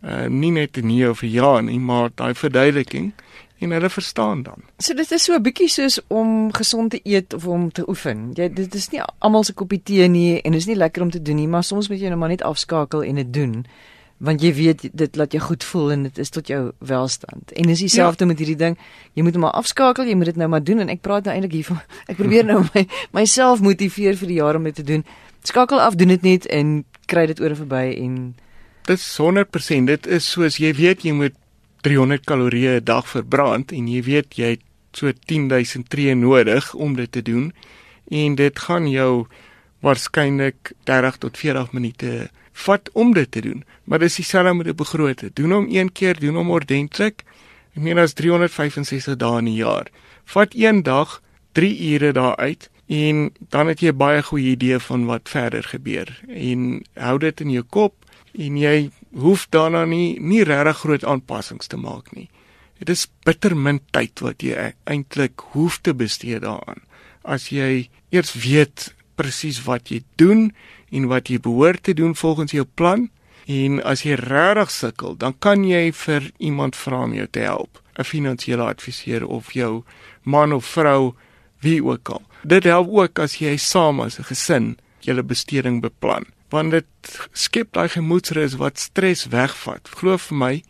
Uh 0.03 0.29
nie 0.29 0.51
net 0.51 0.79
'n 0.79 0.87
nee 0.87 1.11
of 1.11 1.23
'n 1.23 1.29
ja 1.29 1.61
nie, 1.61 1.79
maar 1.79 2.11
daai 2.15 2.35
verduideliking 2.35 3.13
en 3.61 3.71
hulle 3.77 3.91
verstaan 3.93 4.43
dan. 4.43 4.65
So 4.79 4.95
dit 4.95 5.13
is 5.13 5.25
so 5.25 5.35
'n 5.35 5.43
bietjie 5.43 5.69
soos 5.69 6.01
om 6.09 6.53
gesond 6.53 6.91
te 6.91 7.01
eet 7.03 7.35
of 7.35 7.47
om 7.47 7.73
te 7.73 7.89
oefen. 7.89 8.31
Jy 8.35 8.49
dit 8.55 8.75
is 8.75 8.89
nie 8.91 9.03
almal 9.19 9.45
se 9.45 9.53
kopie 9.53 9.83
tee 9.83 10.09
nie 10.09 10.41
en 10.41 10.53
dit 10.53 10.61
is 10.61 10.67
nie 10.67 10.77
lekker 10.77 11.03
om 11.03 11.11
te 11.11 11.23
doen 11.23 11.37
nie, 11.37 11.49
maar 11.49 11.65
soms 11.65 11.89
moet 11.89 12.01
jy 12.01 12.09
nou 12.09 12.19
maar 12.19 12.29
net 12.29 12.43
afskakel 12.43 13.03
en 13.03 13.15
dit 13.15 13.33
doen 13.33 13.67
want 14.21 14.43
jy 14.43 14.53
weet 14.53 14.83
dit 14.93 15.17
laat 15.17 15.33
jou 15.33 15.41
goed 15.43 15.65
voel 15.65 15.93
en 15.93 16.03
dit 16.03 16.19
is 16.19 16.29
tot 16.29 16.47
jou 16.47 16.73
welstand. 16.79 17.53
En 17.53 17.63
dis 17.67 17.79
dieselfde 17.79 18.25
ja. 18.25 18.29
met 18.29 18.39
hierdie 18.39 18.57
ding. 18.57 18.79
Jy 19.13 19.23
moet 19.23 19.33
hom 19.33 19.41
maar 19.41 19.57
afskakel, 19.57 20.05
jy 20.05 20.15
moet 20.15 20.25
dit 20.25 20.37
nou 20.37 20.49
maar 20.49 20.65
doen 20.65 20.79
en 20.79 20.89
ek 20.89 21.01
praat 21.01 21.25
nou 21.25 21.35
eintlik 21.35 21.53
hiervan. 21.53 21.81
Ek 22.11 22.17
probeer 22.17 22.45
nou 22.45 22.61
my 22.75 22.87
myself 23.17 23.61
motiveer 23.61 24.17
vir 24.21 24.29
die 24.29 24.37
jaar 24.37 24.57
om 24.57 24.69
dit 24.69 24.75
te 24.75 24.85
doen. 24.85 25.05
Skakel 25.43 25.81
af, 25.81 25.97
doen 25.97 26.09
dit 26.09 26.23
net 26.23 26.47
en 26.47 26.85
kry 27.07 27.27
dit 27.27 27.41
oor 27.41 27.55
en 27.57 27.61
verby 27.63 27.85
en 27.97 28.17
dit 28.91 28.99
is 28.99 29.19
100% 29.19 29.91
dit 29.91 30.07
is 30.07 30.31
soos 30.35 30.59
jy 30.61 30.73
weet 30.75 31.05
jy 31.07 31.13
moet 31.17 31.37
300 31.81 32.25
kalorieë 32.25 32.81
'n 32.81 32.85
dag 32.85 33.09
verbrand 33.09 33.73
en 33.73 33.89
jy 33.89 34.03
weet 34.03 34.37
jy 34.37 34.51
het 34.57 34.65
so 34.93 35.13
10000 35.27 35.89
tree 35.89 36.15
nodig 36.15 36.75
om 36.75 36.95
dit 36.95 37.13
te 37.13 37.23
doen 37.23 37.53
en 38.09 38.35
dit 38.35 38.59
gaan 38.59 38.91
jou 38.91 39.27
waarskynlik 39.81 40.73
30 40.85 41.17
tot 41.17 41.39
40 41.39 41.73
minute 41.73 42.31
vat 42.53 42.91
om 42.93 43.13
dit 43.13 43.31
te 43.31 43.41
doen. 43.41 43.65
Maar 43.85 43.99
dis 43.99 44.15
dieselfde 44.15 44.55
met 44.55 44.67
'n 44.67 44.75
begroting 44.75 45.31
doen 45.35 45.51
hom 45.51 45.67
een 45.71 45.93
keer 45.93 46.21
doen 46.21 46.35
hom 46.35 46.51
ordentlik. 46.51 47.23
Ek 47.75 47.83
meen 47.83 47.99
as 47.99 48.13
365 48.13 49.17
dae 49.17 49.39
in 49.39 49.45
'n 49.45 49.55
jaar. 49.55 49.87
Vat 50.25 50.55
een 50.55 50.83
dag 50.83 51.23
3 51.53 51.93
ure 51.93 52.13
daaruit 52.13 52.71
en 52.87 53.33
dan 53.49 53.67
het 53.67 53.81
jy 53.81 53.89
'n 53.89 53.97
baie 53.97 54.23
goeie 54.23 54.51
idee 54.51 54.79
van 54.79 55.05
wat 55.05 55.29
verder 55.29 55.63
gebeur. 55.63 56.21
En 56.29 56.83
hou 56.95 57.19
dit 57.19 57.41
in 57.41 57.51
jou 57.51 57.65
kop 57.65 57.95
en 58.39 58.57
jy 58.59 58.91
hoef 59.19 59.47
daarna 59.51 59.85
nie 59.89 60.19
nie 60.21 60.45
regtig 60.47 60.83
groot 60.85 61.05
aanpassings 61.05 61.71
te 61.71 61.79
maak 61.81 62.13
nie. 62.15 62.29
Dit 62.79 62.93
is 62.95 63.09
bitter 63.27 63.57
min 63.57 63.81
tyd 63.93 64.23
wat 64.25 64.43
jy 64.43 64.55
e-, 64.57 64.75
eintlik 64.89 65.43
hoef 65.53 65.81
te 65.85 65.95
bestee 65.95 66.41
daaraan. 66.41 66.81
As 67.25 67.51
jy 67.53 67.91
eers 68.15 68.33
weet 68.35 68.93
presies 69.21 69.61
wat 69.67 69.91
jy 69.93 70.01
doen 70.17 70.49
en 70.91 71.11
wat 71.11 71.29
jy 71.29 71.41
behoort 71.43 71.85
te 71.85 71.95
doen 71.95 72.15
volgens 72.17 72.55
jou 72.57 72.65
plan 72.65 73.09
en 73.51 73.81
as 73.85 74.05
jy 74.07 74.17
regtig 74.17 74.71
sukkel, 74.71 75.17
dan 75.19 75.35
kan 75.43 75.65
jy 75.67 75.91
vir 75.93 76.31
iemand 76.39 76.79
vra 76.79 77.03
om 77.05 77.15
jou 77.15 77.27
te 77.27 77.41
help, 77.41 77.83
'n 77.99 78.05
finansiële 78.05 78.63
adviseur 78.63 79.27
of 79.27 79.53
jou 79.53 79.85
man 80.23 80.53
of 80.53 80.65
vrou 80.65 81.15
wie 81.61 81.85
ook 81.85 82.09
al. 82.09 82.23
Dit 82.45 82.65
help 82.65 82.89
ook 82.89 83.19
as 83.19 83.41
jy 83.41 83.57
saam 83.57 84.01
as 84.01 84.19
'n 84.19 84.25
gesin 84.25 84.77
julle 85.01 85.23
besteding 85.23 85.81
beplan 85.83 86.25
want 86.51 86.71
dit 86.71 87.21
skep 87.33 87.73
daai 87.73 87.89
gemoedsrus 87.89 88.57
wat 88.61 88.79
stres 88.79 89.27
wegvat. 89.31 89.89
Glo 89.89 90.19
vir 90.19 90.37
my, 90.37 90.63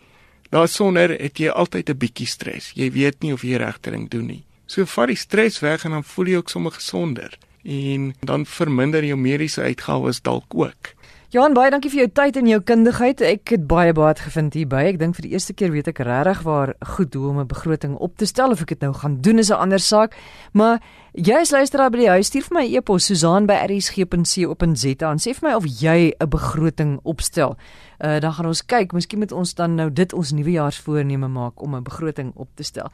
daarsonder 0.51 1.15
het 1.17 1.39
jy 1.39 1.49
altyd 1.49 1.91
'n 1.91 1.99
bietjie 1.99 2.27
stres. 2.27 2.73
Jy 2.75 2.91
weet 2.93 3.23
nie 3.23 3.33
of 3.33 3.43
jy 3.43 3.57
regte 3.57 3.91
ding 3.91 4.09
doen 4.11 4.27
nie. 4.27 4.45
So 4.67 4.85
vat 4.85 5.09
die 5.09 5.17
stres 5.17 5.61
weg 5.61 5.85
en 5.85 5.91
dan 5.91 6.05
voel 6.05 6.27
jy 6.27 6.37
ook 6.37 6.51
sommer 6.51 6.73
gesonder 6.73 7.39
en 7.65 8.15
dan 8.21 8.47
verminder 8.47 9.05
jou 9.05 9.17
mediese 9.17 9.63
uitgawes 9.63 10.23
dalk 10.23 10.55
ook. 10.55 10.95
Johan, 11.31 11.55
baie 11.55 11.71
dankie 11.71 11.93
vir 11.93 12.01
jou 12.01 12.09
tyd 12.11 12.37
en 12.41 12.49
jou 12.51 12.57
kundigheid. 12.67 13.21
Ek 13.23 13.53
het 13.55 13.69
baie 13.71 13.93
baat 13.95 14.19
gevind 14.19 14.57
hierby. 14.59 14.81
Ek 14.91 14.97
dink 14.99 15.15
vir 15.15 15.29
die 15.29 15.37
eerste 15.37 15.55
keer 15.55 15.71
weet 15.71 15.87
ek 15.93 16.01
regtig 16.03 16.41
waar 16.43 16.73
goed 16.97 17.15
hoe 17.15 17.29
om 17.29 17.39
'n 17.39 17.47
begroting 17.47 17.95
op 17.95 18.17
te 18.19 18.27
stel 18.27 18.51
of 18.51 18.63
ek 18.63 18.75
dit 18.75 18.81
nou 18.81 18.93
gaan 18.93 19.21
doen 19.21 19.39
is 19.39 19.51
'n 19.51 19.63
ander 19.63 19.79
saak. 19.79 20.17
Maar 20.53 20.83
jy 21.12 21.40
is 21.43 21.50
luisteraar 21.50 21.90
by 21.90 21.99
die 21.99 22.11
huis, 22.11 22.29
stuur 22.31 22.45
vir 22.47 22.55
my 22.55 22.64
e-pos 22.76 23.05
Susan@rsg.co.za 23.11 25.11
en 25.11 25.19
sê 25.19 25.35
vir 25.35 25.49
my 25.49 25.55
of 25.55 25.64
jy 25.67 26.12
'n 26.21 26.29
begroting 26.29 27.00
opstel. 27.02 27.57
Uh 27.99 28.21
dan 28.21 28.33
gaan 28.33 28.47
ons 28.47 28.62
kyk, 28.62 28.93
miskien 28.93 29.19
moet 29.19 29.33
ons 29.33 29.55
dan 29.55 29.75
nou 29.75 29.90
dit 29.90 30.12
ons 30.12 30.33
nuwejaarsvoorneme 30.33 31.29
maak 31.29 31.62
om 31.62 31.75
'n 31.75 31.83
begroting 31.83 32.33
op 32.37 32.49
te 32.55 32.62
stel. 32.62 32.90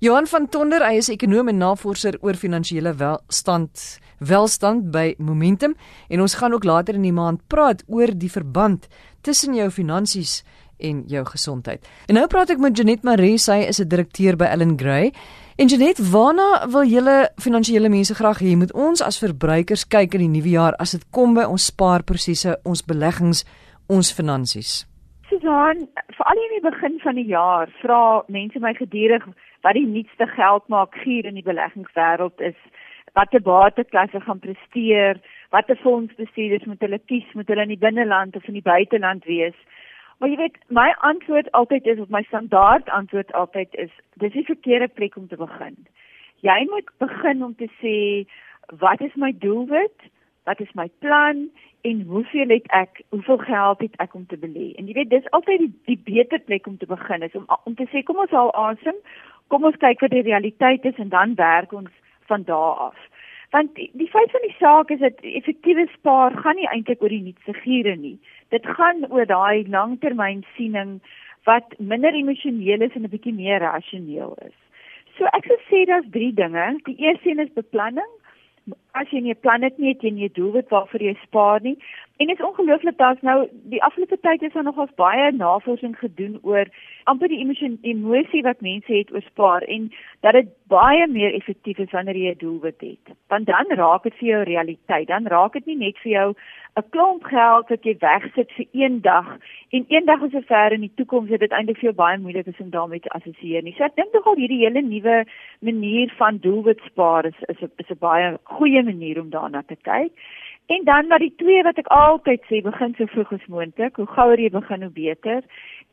Johan 0.00 0.26
van 0.26 0.48
Tonder, 0.48 0.86
hy 0.86 0.96
is 0.96 1.08
ekonom 1.08 1.48
en 1.48 1.58
navorser 1.58 2.16
oor 2.20 2.34
finansiële 2.34 2.94
welstand 2.94 3.98
welstand 4.18 4.90
by 4.90 5.14
Momentum 5.18 5.74
en 6.08 6.20
ons 6.20 6.34
gaan 6.34 6.52
ook 6.52 6.64
later 6.64 6.94
in 6.94 7.02
die 7.02 7.12
maand 7.12 7.40
praat 7.46 7.82
oor 7.86 8.18
die 8.18 8.30
verband 8.30 8.88
tussen 9.20 9.54
jou 9.54 9.70
finansies 9.70 10.42
en 10.78 11.04
jou 11.06 11.24
gesondheid. 11.24 11.86
En 12.06 12.14
nou 12.14 12.26
praat 12.26 12.50
ek 12.50 12.58
met 12.58 12.76
Janet 12.76 13.02
Maree, 13.02 13.38
sy 13.38 13.66
is 13.66 13.80
'n 13.80 13.88
direkteur 13.88 14.36
by 14.36 14.44
Ellen 14.44 14.78
Gray. 14.78 15.12
En 15.58 15.66
Janet, 15.66 16.10
waarna 16.10 16.68
wil 16.70 16.84
julle 16.86 17.30
finansiële 17.34 17.88
mense 17.88 18.14
graag 18.14 18.38
hê 18.38 18.52
moet 18.56 18.72
ons 18.72 19.00
as 19.02 19.16
verbruikers 19.18 19.82
kyk 19.94 20.12
in 20.14 20.22
die 20.22 20.34
nuwe 20.36 20.52
jaar 20.52 20.76
as 20.84 20.92
dit 20.94 21.06
kom 21.10 21.32
by 21.34 21.46
ons 21.50 21.64
spaarprosesse, 21.72 22.52
ons 22.62 22.84
beleggings, 22.86 23.40
ons 23.90 24.12
finansies? 24.14 24.84
Susan, 25.26 25.82
veral 26.14 26.42
in 26.44 26.54
die 26.54 26.62
begin 26.68 27.00
van 27.02 27.18
die 27.18 27.26
jaar 27.32 27.72
vra 27.80 27.98
mense 28.36 28.62
my 28.62 28.70
gedurig 28.78 29.26
wat 29.66 29.74
die 29.74 29.88
nuutste 29.96 30.30
geld 30.36 30.68
maak 30.70 30.94
gier 31.02 31.26
in 31.26 31.34
die 31.40 31.46
beleggingswêreld 31.50 32.38
is 32.52 32.62
watter 33.18 33.42
bateklasse 33.42 34.22
gaan 34.28 34.38
presteer, 34.38 35.18
watter 35.50 35.80
fondsbestuurders 35.82 36.70
moet 36.70 36.86
hulle 36.86 37.02
kies, 37.10 37.26
moet 37.34 37.50
hulle 37.50 37.66
in 37.66 37.74
die 37.74 37.82
binneland 37.82 38.38
of 38.38 38.46
in 38.46 38.60
die 38.60 38.68
buiteland 38.70 39.26
wees. 39.26 39.58
Maar 40.18 40.28
jy 40.28 40.36
weet, 40.36 40.58
my 40.74 40.88
antwoord 41.06 41.50
altyd 41.52 41.86
is 41.86 42.00
of 42.02 42.10
my 42.10 42.22
standaard 42.26 42.90
antwoord 42.90 43.32
altyd 43.32 43.74
is, 43.74 43.90
dis 44.22 44.32
die 44.34 44.44
verkeerde 44.44 44.88
plek 44.88 45.16
om 45.16 45.28
te 45.28 45.38
begin. 45.38 45.76
Jy 46.42 46.66
moet 46.70 46.90
begin 46.98 47.44
om 47.44 47.54
te 47.54 47.68
sê 47.78 47.96
wat 48.82 49.00
is 49.00 49.14
my 49.14 49.32
doelwit? 49.38 50.08
Wat 50.44 50.60
is 50.60 50.72
my 50.74 50.88
plan 50.98 51.46
en 51.86 52.00
hoeveel 52.08 52.48
het 52.48 52.66
ek, 52.74 53.02
hoeveel 53.14 53.38
geld 53.38 53.80
het 53.80 53.94
ek 54.02 54.14
om 54.14 54.26
te 54.26 54.38
belê? 54.38 54.72
En 54.74 54.90
jy 54.90 54.96
weet, 54.98 55.10
dis 55.10 55.30
altyd 55.36 55.62
die, 55.64 55.72
die 55.92 55.98
beter 56.10 56.42
plek 56.50 56.66
om 56.66 56.78
te 56.78 56.86
begin 56.90 57.22
is 57.22 57.34
om 57.38 57.46
om 57.64 57.78
te 57.78 57.86
sê 57.92 58.02
kom 58.02 58.18
ons 58.24 58.34
haal 58.34 58.50
asem, 58.58 58.98
kom 59.48 59.64
ons 59.64 59.78
kyk 59.78 60.02
wat 60.02 60.14
die 60.14 60.26
realiteit 60.26 60.84
is 60.84 60.98
en 60.98 61.14
dan 61.14 61.38
werk 61.38 61.72
ons 61.72 61.90
van 62.26 62.42
daar 62.48 62.90
af. 62.90 62.98
Want 63.50 63.74
die, 63.74 63.90
die 63.92 64.08
feit 64.12 64.30
van 64.30 64.44
die 64.44 64.56
saak 64.58 64.90
is 64.90 65.00
dat 65.00 65.20
effektiewe 65.24 65.86
spaar 65.92 66.34
gaan 66.36 66.58
nie 66.60 66.68
eintlik 66.68 67.02
oor 67.02 67.12
die 67.14 67.22
nuutste 67.22 67.54
giere 67.62 67.96
nie. 67.96 68.18
Dit 68.52 68.66
gaan 68.76 69.06
oor 69.08 69.26
daai 69.26 69.64
langtermynsiening 69.68 70.98
wat 71.48 71.72
minder 71.78 72.12
emosioneel 72.12 72.84
is 72.84 72.94
en 72.94 73.06
'n 73.08 73.14
bietjie 73.14 73.34
meer 73.34 73.60
rasioneel 73.64 74.36
is. 74.46 74.56
So 75.16 75.24
ek 75.32 75.48
sou 75.48 75.58
sê 75.70 75.86
daar's 75.86 76.10
drie 76.10 76.32
dinge. 76.32 76.66
Die 76.84 76.98
eerste 76.98 77.30
een 77.30 77.40
is 77.40 77.52
beplanning. 77.54 78.12
As 78.92 79.08
jy 79.10 79.20
nie 79.20 79.32
'n 79.32 79.40
plan 79.40 79.62
het 79.62 79.78
nie, 79.78 79.88
het 79.94 80.02
jy 80.02 80.10
nie 80.10 80.28
'n 80.28 80.32
doelwit 80.34 80.68
waarvoor 80.68 81.02
jy 81.02 81.16
spaar 81.22 81.60
nie. 81.62 81.78
En 82.18 82.26
dit 82.26 82.38
is 82.38 82.44
ongelooflik 82.44 82.96
dat 82.96 83.22
nou 83.22 83.48
die 83.70 83.82
afgelope 83.82 84.18
tyd 84.20 84.42
is 84.42 84.52
daar 84.52 84.62
nogals 84.62 84.94
baie 84.94 85.32
navorsing 85.32 85.98
gedoen 85.98 86.38
oor 86.42 86.66
amper 87.04 87.30
die 87.30 87.38
emosie 87.82 88.42
wat 88.42 88.60
mense 88.60 88.92
het 88.92 89.12
oor 89.14 89.22
spaar 89.22 89.62
en 89.62 89.86
dat 90.26 90.34
dit 90.34 90.48
baie 90.66 91.06
meer 91.06 91.34
effektief 91.38 91.78
is 91.78 91.94
wanneer 91.94 92.16
jy 92.16 92.32
'n 92.32 92.38
doelwit 92.38 92.80
het. 92.80 93.14
Want 93.28 93.46
dan 93.46 93.70
raak 93.80 94.02
dit 94.02 94.14
vir 94.14 94.28
jou 94.28 94.42
realiteit. 94.42 95.06
Dan 95.08 95.26
raak 95.26 95.52
dit 95.52 95.66
nie 95.66 95.76
net 95.76 95.98
vir 95.98 96.12
jou 96.12 96.34
'n 96.76 96.90
klomp 96.90 97.24
geld 97.24 97.68
wat 97.68 97.84
jy 97.84 97.94
wegsit 98.00 98.50
vir 98.56 98.66
een 98.72 99.00
dag 99.00 99.38
en 99.70 99.84
eendag 99.88 100.22
is 100.22 100.30
so 100.32 100.40
ver 100.40 100.72
in 100.72 100.80
die 100.80 100.94
toekoms 100.94 101.30
dat 101.30 101.40
dit 101.40 101.52
eintlik 101.52 101.76
vir 101.76 101.90
jou 101.90 101.94
baie 101.94 102.18
moeilik 102.18 102.46
is 102.46 102.60
om 102.60 102.70
daarmee 102.70 103.00
te 103.00 103.14
assosieer 103.14 103.62
nie. 103.62 103.74
So 103.78 103.84
ek 103.84 103.96
dink 103.96 104.12
nogal 104.12 104.36
hierdie 104.36 104.64
hele 104.64 104.82
nuwe 104.82 105.24
manier 105.60 106.12
van 106.16 106.38
doelwit 106.38 106.80
spaar 106.80 107.24
is 107.26 107.40
is 107.46 107.90
'n 107.90 107.98
baie 107.98 108.38
goeie 108.42 108.82
manier 108.82 109.20
om 109.20 109.30
daarna 109.30 109.62
te 109.62 109.76
kyk. 109.76 110.12
En 110.68 110.84
dan 110.84 111.06
maar 111.08 111.22
die 111.24 111.32
twee 111.40 111.62
wat 111.64 111.78
ek 111.80 111.86
altyd 111.96 112.42
sê, 112.48 112.60
begin 112.64 112.94
so 112.98 113.08
vroeg 113.08 113.30
as 113.32 113.46
moontlik. 113.48 113.96
Hoe 113.96 114.06
gouer 114.06 114.40
jy 114.40 114.50
begin, 114.52 114.82
hoe 114.84 114.92
beter. 114.92 115.44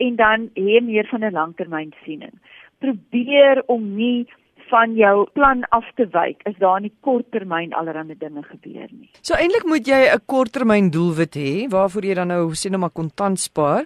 En 0.03 0.15
dan 0.20 0.50
hê 0.60 0.82
meer 0.84 1.08
van 1.12 1.24
'n 1.24 1.32
langtermynsiening. 1.32 2.36
Probeer 2.84 3.63
om 3.67 3.96
nie 3.96 4.27
van 4.70 4.96
jou 4.96 5.27
plan 5.34 5.63
af 5.70 5.86
te 5.96 6.08
wyk 6.12 6.41
as 6.50 6.58
daar 6.60 6.77
in 6.82 6.89
die 6.89 6.98
korttermyn 7.05 7.74
allerlei 7.74 8.17
dinge 8.20 8.44
gebeur 8.44 8.88
nie. 8.91 9.10
So 9.22 9.38
eintlik 9.38 9.65
moet 9.65 9.88
jy 9.88 10.01
'n 10.13 10.25
korttermyn 10.25 10.91
doelwit 10.91 11.36
hê 11.36 11.67
waarvoor 11.70 12.03
jy 12.03 12.13
dan 12.13 12.27
nou 12.27 12.51
sê 12.51 12.70
nou 12.70 12.79
maar 12.79 12.96
kontant 13.01 13.39
spaar 13.39 13.86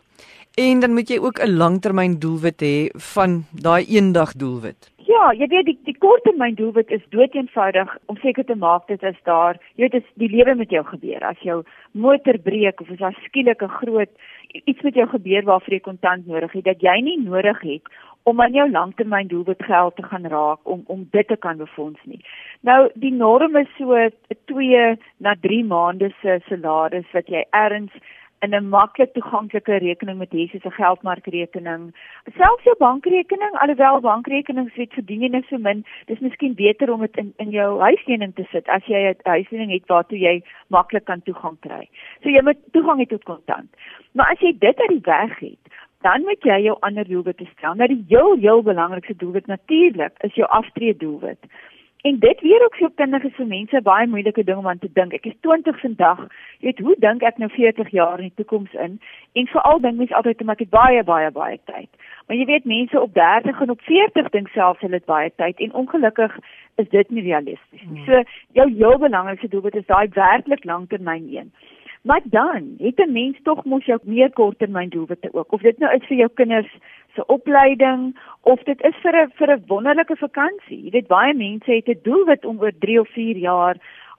en 0.58 0.80
dan 0.80 0.94
moet 0.94 1.10
jy 1.10 1.20
ook 1.20 1.40
'n 1.40 1.58
langtermyn 1.58 2.20
doelwit 2.20 2.62
hê 2.62 2.90
van 3.14 3.46
daai 3.52 3.86
eendag 3.86 4.34
doelwit. 4.34 4.92
Ja, 5.10 5.32
jy 5.34 5.48
weet 5.50 5.66
die 5.66 5.78
die 5.88 5.96
korttermyn 5.98 6.54
doelwit 6.54 6.92
is 6.94 7.06
doeteenvoudig 7.10 7.96
om 8.12 8.18
seker 8.22 8.46
te 8.46 8.56
maak 8.62 8.84
dit 8.92 9.02
is 9.10 9.18
daar, 9.26 9.58
jy 9.74 9.88
weet 9.88 9.96
dis 9.98 10.12
die 10.22 10.30
lewe 10.30 10.54
met 10.60 10.76
jou 10.76 10.84
gebeur. 10.86 11.24
As 11.26 11.40
jou 11.42 11.64
motor 11.98 12.38
breek 12.46 12.84
of 12.84 12.92
as 12.94 13.00
daar 13.00 13.18
skielik 13.24 13.64
'n 13.66 13.78
groot 13.80 14.12
iets 14.54 14.82
met 14.86 14.94
jou 14.94 15.08
gebeur 15.08 15.44
waarvoor 15.50 15.74
jy 15.74 15.80
kontant 15.80 16.28
nodig 16.28 16.52
het, 16.52 16.66
dat 16.66 16.82
jy 16.82 17.02
nie 17.02 17.18
nodig 17.24 17.62
het 17.62 17.90
om 18.24 18.42
aan 18.42 18.54
jou 18.54 18.70
langtermyn 18.70 19.28
doelwit 19.28 19.64
geld 19.64 19.96
te 19.96 20.04
gaan 20.04 20.26
raak 20.26 20.60
om 20.64 20.84
om 20.86 21.08
dit 21.12 21.28
te 21.28 21.38
kan 21.38 21.58
befonds 21.58 22.00
nie. 22.06 22.22
Nou 22.62 22.90
die 22.94 23.12
norm 23.12 23.56
is 23.56 23.72
so 23.78 24.10
2 24.46 24.98
na 25.18 25.36
3 25.42 25.64
maande 25.64 26.14
se 26.22 26.40
salaris 26.50 27.10
wat 27.14 27.28
jy 27.28 27.46
erns 27.50 27.92
in 28.42 28.56
'n 28.56 28.70
maklik 28.70 29.14
toeganklike 29.14 29.78
rekening 29.78 30.18
met 30.18 30.32
Jesus 30.32 30.62
se 30.62 30.72
geldmarkrekening. 30.72 31.96
Selfs 32.38 32.64
jou 32.64 32.76
bankrekening, 32.78 33.54
alhoewel 33.54 34.00
bankrekenings 34.00 34.76
weet 34.76 34.94
verdien 34.94 35.22
jy 35.22 35.30
net 35.30 35.46
so 35.50 35.58
min, 35.58 35.86
dis 36.06 36.20
miskien 36.20 36.54
beter 36.54 36.94
om 36.94 37.02
dit 37.02 37.18
in 37.18 37.34
in 37.38 37.50
jou 37.50 37.80
huislening 37.80 38.34
te 38.36 38.46
sit 38.52 38.68
as 38.68 38.86
jy 38.86 39.02
'n 39.10 39.16
huislening 39.24 39.72
het 39.72 39.88
waartoe 39.88 40.20
jy 40.20 40.44
maklik 40.68 41.06
kan 41.06 41.22
toegang 41.22 41.58
kry. 41.60 41.90
So 42.24 42.30
jy 42.30 42.42
moet 42.42 42.58
toegang 42.72 43.00
hê 43.00 43.08
tot 43.08 43.24
kontant. 43.24 43.70
Maar 44.14 44.32
as 44.32 44.40
jy 44.40 44.58
dit 44.60 44.80
uit 44.80 44.90
die 44.90 45.12
weg 45.12 45.40
het, 45.40 45.64
dan 46.02 46.22
moet 46.22 46.44
jy 46.44 46.62
jou 46.64 46.78
ander 46.80 47.04
doelwitte 47.04 47.46
stel. 47.58 47.76
Nou 47.76 47.88
die 47.88 48.06
heel 48.08 48.38
heel 48.38 48.62
belangrikste 48.62 49.16
doelwit 49.16 49.48
natuurlik 49.48 50.14
is 50.20 50.34
jou 50.34 50.48
aftree 50.48 50.96
doelwit. 50.98 51.40
En 52.02 52.20
dit 52.20 52.42
weer 52.42 52.64
ook 52.64 52.76
vir 52.76 52.92
kinders 52.96 53.24
is 53.24 53.36
vir 53.36 53.48
mense 53.48 53.82
baie 53.84 54.08
moeilike 54.08 54.44
ding 54.44 54.58
om 54.58 54.68
aan 54.68 54.80
te 54.80 54.90
dink. 54.94 55.14
Ek 55.14 55.26
is 55.28 55.36
20 55.44 55.80
vandag. 55.82 56.22
Jy 56.60 56.70
weet, 56.70 56.80
hoe 56.80 56.96
dink 57.04 57.26
ek 57.28 57.42
nou 57.44 57.50
40 57.52 57.90
jaar 57.92 58.22
in 58.24 58.30
die 58.30 58.38
toekoms 58.40 58.74
in? 58.74 59.02
En 59.36 59.50
veral 59.52 59.82
dink 59.84 60.00
mense 60.00 60.16
altyd 60.16 60.42
om 60.42 60.54
ek 60.54 60.64
het 60.64 60.72
baie 60.72 61.04
baie 61.04 61.32
baie 61.36 61.60
tyd. 61.68 61.90
Maar 62.28 62.40
jy 62.40 62.46
weet 62.46 62.70
mense 62.72 63.02
op 63.02 63.14
30 63.14 63.60
en 63.66 63.76
op 63.76 63.84
40 63.90 64.30
dink 64.30 64.48
selfs 64.56 64.80
hulle 64.86 65.02
het 65.02 65.10
baie 65.12 65.32
tyd 65.36 65.60
en 65.60 65.76
ongelukkig 65.82 66.38
is 66.80 66.88
dit 66.90 67.10
nie 67.10 67.26
realisties 67.28 67.84
nie. 67.84 68.06
Hmm. 68.06 68.08
So 68.08 68.24
jou 68.62 68.70
heel 68.78 68.98
belangrikste 69.04 69.52
doelwit 69.52 69.76
is 69.76 69.90
daai 69.92 70.08
werklik 70.16 70.64
langtermyn 70.64 71.28
een. 71.28 71.52
Maar 72.10 72.22
dan 72.24 72.76
het 72.78 72.98
'n 72.98 73.12
mens 73.12 73.38
tog 73.44 73.64
mos 73.64 73.86
jou 73.86 74.00
meer 74.04 74.32
korttermyn 74.34 74.90
doelwitte 74.90 75.30
ook. 75.32 75.52
Of 75.52 75.62
dit 75.62 75.78
nou 75.78 75.94
is 75.94 76.08
vir 76.08 76.18
jou 76.18 76.30
kinders 76.34 76.72
se 77.14 77.26
opleiding 77.26 78.20
of 78.42 78.64
dit 78.64 78.82
is 78.82 78.96
vir 79.04 79.16
'n 79.22 79.32
vir 79.38 79.50
'n 79.52 79.64
wonderlike 79.68 80.16
vakansie. 80.16 80.84
Jy 80.84 80.90
weet 80.90 81.08
baie 81.08 81.34
mense 81.34 81.72
het 81.72 81.88
'n 81.88 82.00
doelwit 82.04 82.46
om 82.46 82.60
oor 82.60 82.72
3 82.80 83.00
of 83.00 83.10
4 83.10 83.38
jaar 83.38 83.76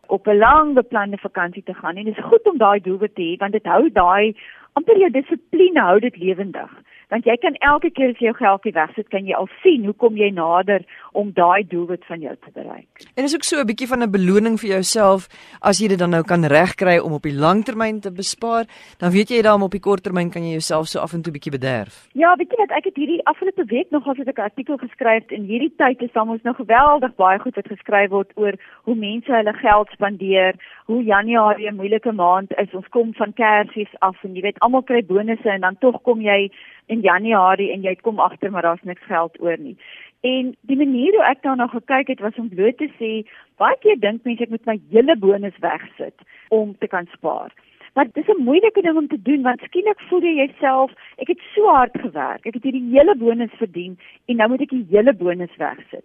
op 0.07 0.27
'n 0.27 0.39
lang 0.39 0.75
beplande 0.75 1.17
vakansie 1.17 1.63
te 1.63 1.75
gaan 1.75 1.97
en 1.97 2.05
dit 2.05 2.19
is 2.19 2.25
goed 2.25 2.47
om 2.51 2.59
daai 2.59 2.81
doelwit 2.81 3.15
te 3.15 3.23
hê 3.23 3.37
want 3.37 3.53
dit 3.53 3.67
hou 3.67 3.91
daai 3.93 4.37
amper 4.73 4.99
jou 4.99 5.11
dissipline 5.11 5.81
hou 5.81 5.99
dit 6.01 6.17
lewendig 6.17 6.71
want 7.11 7.27
jy 7.27 7.37
kan 7.43 7.57
elke 7.67 7.91
keer 7.91 8.11
as 8.15 8.19
jy 8.23 8.31
jou 8.31 8.37
geldjie 8.39 8.73
wegsit, 8.73 9.09
kan 9.11 9.27
jy 9.27 9.35
al 9.35 9.49
sien 9.63 9.85
hoe 9.85 9.95
kom 9.95 10.17
jy 10.17 10.31
nader 10.31 10.85
om 11.13 11.33
daai 11.35 11.67
doelwit 11.67 12.05
van 12.09 12.21
jou 12.21 12.35
te 12.39 12.51
bereik. 12.55 13.07
En 13.17 13.25
is 13.25 13.35
ook 13.35 13.45
so 13.45 13.61
'n 13.61 13.67
bietjie 13.67 13.89
van 13.89 14.03
'n 14.03 14.11
beloning 14.11 14.59
vir 14.59 14.71
jouself 14.71 15.29
as 15.61 15.79
jy 15.79 15.89
dit 15.89 15.99
dan 15.99 16.11
nou 16.11 16.23
kan 16.23 16.45
regkry 16.45 16.99
om 16.99 17.13
op 17.13 17.23
die 17.23 17.35
langtermyn 17.35 18.01
te 18.01 18.11
bespaar, 18.11 18.65
dan 18.99 19.11
weet 19.11 19.29
jy 19.31 19.43
dan 19.43 19.63
op 19.63 19.71
die 19.71 19.81
korttermyn 19.81 20.31
kan 20.31 20.43
jy 20.43 20.53
jouself 20.53 20.87
so 20.87 21.01
af 21.01 21.13
en 21.13 21.23
toe 21.23 21.33
bietjie 21.33 21.53
bederf. 21.53 22.09
Ja, 22.13 22.37
weet 22.37 22.51
jy 22.51 22.57
wat, 22.57 22.77
ek 22.77 22.85
het 22.85 22.97
hierdie 22.97 23.25
afgelope 23.25 23.65
week 23.65 23.91
nog 23.91 24.07
as 24.07 24.19
ek 24.19 24.39
'n 24.39 24.43
artikel 24.43 24.77
geskryf 24.77 25.31
en 25.31 25.43
hierdie 25.45 25.75
tyd 25.77 26.03
is 26.03 26.13
dan 26.13 26.31
ons 26.31 26.43
nou 26.43 26.55
geweldig 26.55 27.15
baie 27.17 27.39
goed 27.39 27.55
wat 27.55 27.67
geskryf 27.67 28.11
word 28.11 28.31
oor 28.37 28.55
hoe 28.85 28.95
mense 28.95 29.33
hulle 29.33 29.53
geld 29.53 29.89
spandeer, 29.91 30.55
hoe 30.87 31.03
Januarie 31.05 31.71
'n 31.71 31.77
moeilike 31.77 32.13
maand 32.13 32.53
is. 32.59 32.75
Ons 32.75 32.89
kom 32.89 33.15
van 33.15 33.33
Kersfees 33.33 33.95
af 33.99 34.17
en 34.25 34.35
jy 34.35 34.43
weet 34.43 34.59
almal 34.59 34.83
kry 34.83 35.03
bonusse 35.03 35.51
en 35.51 35.61
dan 35.61 35.77
tog 35.79 36.03
kom 36.03 36.21
jy 36.21 36.51
in 36.87 37.01
Januarie 37.01 37.73
en 37.73 37.83
jy 37.83 37.95
kom 37.95 38.21
agter 38.21 38.51
maar 38.51 38.63
daar's 38.63 38.83
niks 38.83 39.03
geld 39.09 39.41
oor 39.41 39.59
nie. 39.59 39.77
En 40.21 40.55
die 40.61 40.77
manier 40.77 41.17
hoe 41.17 41.25
ek 41.25 41.43
daarna 41.43 41.67
gekyk 41.67 42.09
het 42.13 42.21
was 42.21 42.37
om 42.37 42.49
bloot 42.49 42.77
te 42.77 42.91
sê, 42.99 43.11
baie 43.57 43.77
keer 43.81 43.97
dink 44.01 44.25
mense 44.25 44.43
ek 44.43 44.53
moet 44.53 44.67
my 44.69 44.77
hele 44.91 45.17
bonus 45.17 45.57
wegsit 45.65 46.27
om 46.49 46.77
te 46.79 46.87
kan 46.87 47.09
spaar. 47.13 47.53
Maar 47.95 48.07
dis 48.13 48.29
'n 48.29 48.45
moeilike 48.45 48.83
ding 48.83 48.97
om 48.97 49.09
te 49.09 49.23
doen 49.23 49.43
want 49.43 49.61
skielik 49.61 50.01
voel 50.09 50.23
jy 50.23 50.35
jouself, 50.35 50.91
ek 51.17 51.29
het 51.29 51.41
so 51.55 51.67
hard 51.67 51.97
gewerk, 52.01 52.47
ek 52.47 52.55
het 52.55 52.63
hierdie 52.63 52.91
hele 52.91 53.17
bonus 53.17 53.55
verdien 53.57 53.99
en 54.27 54.37
nou 54.37 54.49
moet 54.49 54.61
ek 54.61 54.71
die 54.71 54.87
hele 54.91 55.13
bonus 55.13 55.57
wegsit. 55.57 56.05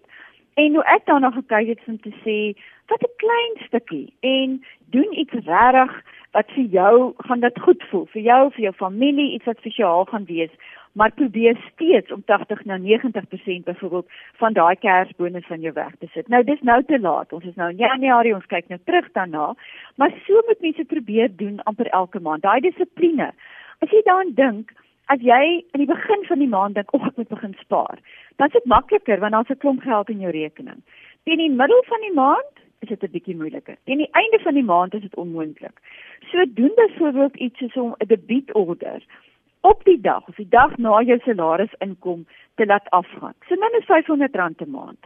En 0.56 0.72
nou 0.72 0.84
ek 0.88 1.06
daarna 1.06 1.32
gekyk 1.32 1.68
het 1.68 1.80
om 1.88 2.00
te 2.00 2.14
sê, 2.24 2.56
wat 2.88 3.02
'n 3.04 3.16
klein 3.18 3.54
stukkie 3.68 4.14
en 4.20 4.64
doen 4.90 5.20
iets 5.20 5.34
regtig 5.34 6.04
wat 6.36 6.52
vir 6.56 6.68
jou 6.80 6.96
gaan 7.28 7.40
dit 7.40 7.60
goed 7.66 7.84
voel, 7.90 8.06
vir 8.14 8.22
jou, 8.22 8.42
vir 8.58 8.64
jou 8.68 8.74
familie, 8.80 9.34
iets 9.36 9.48
wat 9.48 9.62
spesiaal 9.64 10.06
gaan 10.12 10.28
wees 10.28 10.52
maar 10.96 11.12
probeer 11.12 11.58
steeds 11.72 12.12
om 12.12 12.24
80 12.26 12.64
na 12.66 12.78
90% 12.78 13.64
byvoorbeeld 13.64 14.12
van 14.34 14.54
daai 14.54 14.76
kersbonus 14.76 15.46
van 15.46 15.60
jou 15.60 15.74
weg 15.74 15.92
te 16.00 16.08
sit. 16.12 16.28
Nou 16.28 16.44
dis 16.44 16.62
nou 16.62 16.84
te 16.84 17.00
laat. 17.00 17.34
Ons 17.34 17.44
is 17.44 17.56
nou 17.56 17.70
in 17.70 17.82
Januarie, 17.84 18.34
ons 18.36 18.46
kyk 18.46 18.70
nou 18.72 18.80
terug 18.84 19.10
daarna, 19.12 19.50
maar 19.96 20.14
so 20.28 20.44
moet 20.48 20.64
mense 20.64 20.86
probeer 20.86 21.36
doen 21.36 21.60
amper 21.64 21.90
elke 22.00 22.20
maand. 22.20 22.46
Daai 22.48 22.62
dissipline. 22.64 23.28
As 23.84 23.92
jy 23.92 24.02
daaraan 24.08 24.32
dink, 24.40 24.72
as 25.12 25.20
jy 25.20 25.42
in 25.60 25.84
die 25.84 25.92
begin 25.92 26.24
van 26.32 26.40
die 26.40 26.52
maand 26.56 26.80
dink, 26.80 26.96
"Ag, 26.96 27.08
ek 27.08 27.18
moet 27.18 27.36
begin 27.36 27.56
spaar." 27.60 28.00
Dan 28.38 28.48
is 28.48 28.54
dit 28.54 28.66
makliker 28.66 29.20
want 29.20 29.34
daar's 29.34 29.52
'n 29.52 29.60
klomp 29.60 29.82
geld 29.82 30.10
in 30.10 30.20
jou 30.20 30.32
rekening. 30.32 30.80
Teen 31.24 31.38
die 31.38 31.52
middel 31.52 31.84
van 31.88 32.02
die 32.02 32.14
maand 32.14 32.55
is 32.80 32.88
dit 32.88 33.04
'n 33.04 33.12
bietjie 33.12 33.36
moeiliker. 33.36 33.78
Teen 33.84 33.98
die 33.98 34.12
einde 34.12 34.40
van 34.40 34.54
die 34.54 34.64
maand 34.64 34.94
is 34.94 35.02
dit 35.02 35.16
onmoontlik. 35.16 35.80
So 36.32 36.46
doen 36.54 36.72
byvoorbeeld 36.76 37.36
iets 37.36 37.58
soos 37.58 37.74
om 37.74 37.96
'n 37.98 38.08
debietorder 38.08 39.04
op 39.62 39.84
die 39.84 40.02
dag 40.02 40.28
of 40.28 40.36
die 40.36 40.50
dag 40.50 40.78
na 40.78 41.02
jou 41.02 41.20
salaris 41.20 41.74
inkom 41.78 42.26
te 42.56 42.66
laat 42.66 42.90
afgaan. 42.90 43.34
So 43.48 43.56
min 43.56 43.80
is 43.80 43.90
R500 43.90 44.62
'n 44.62 44.70
maand. 44.70 45.00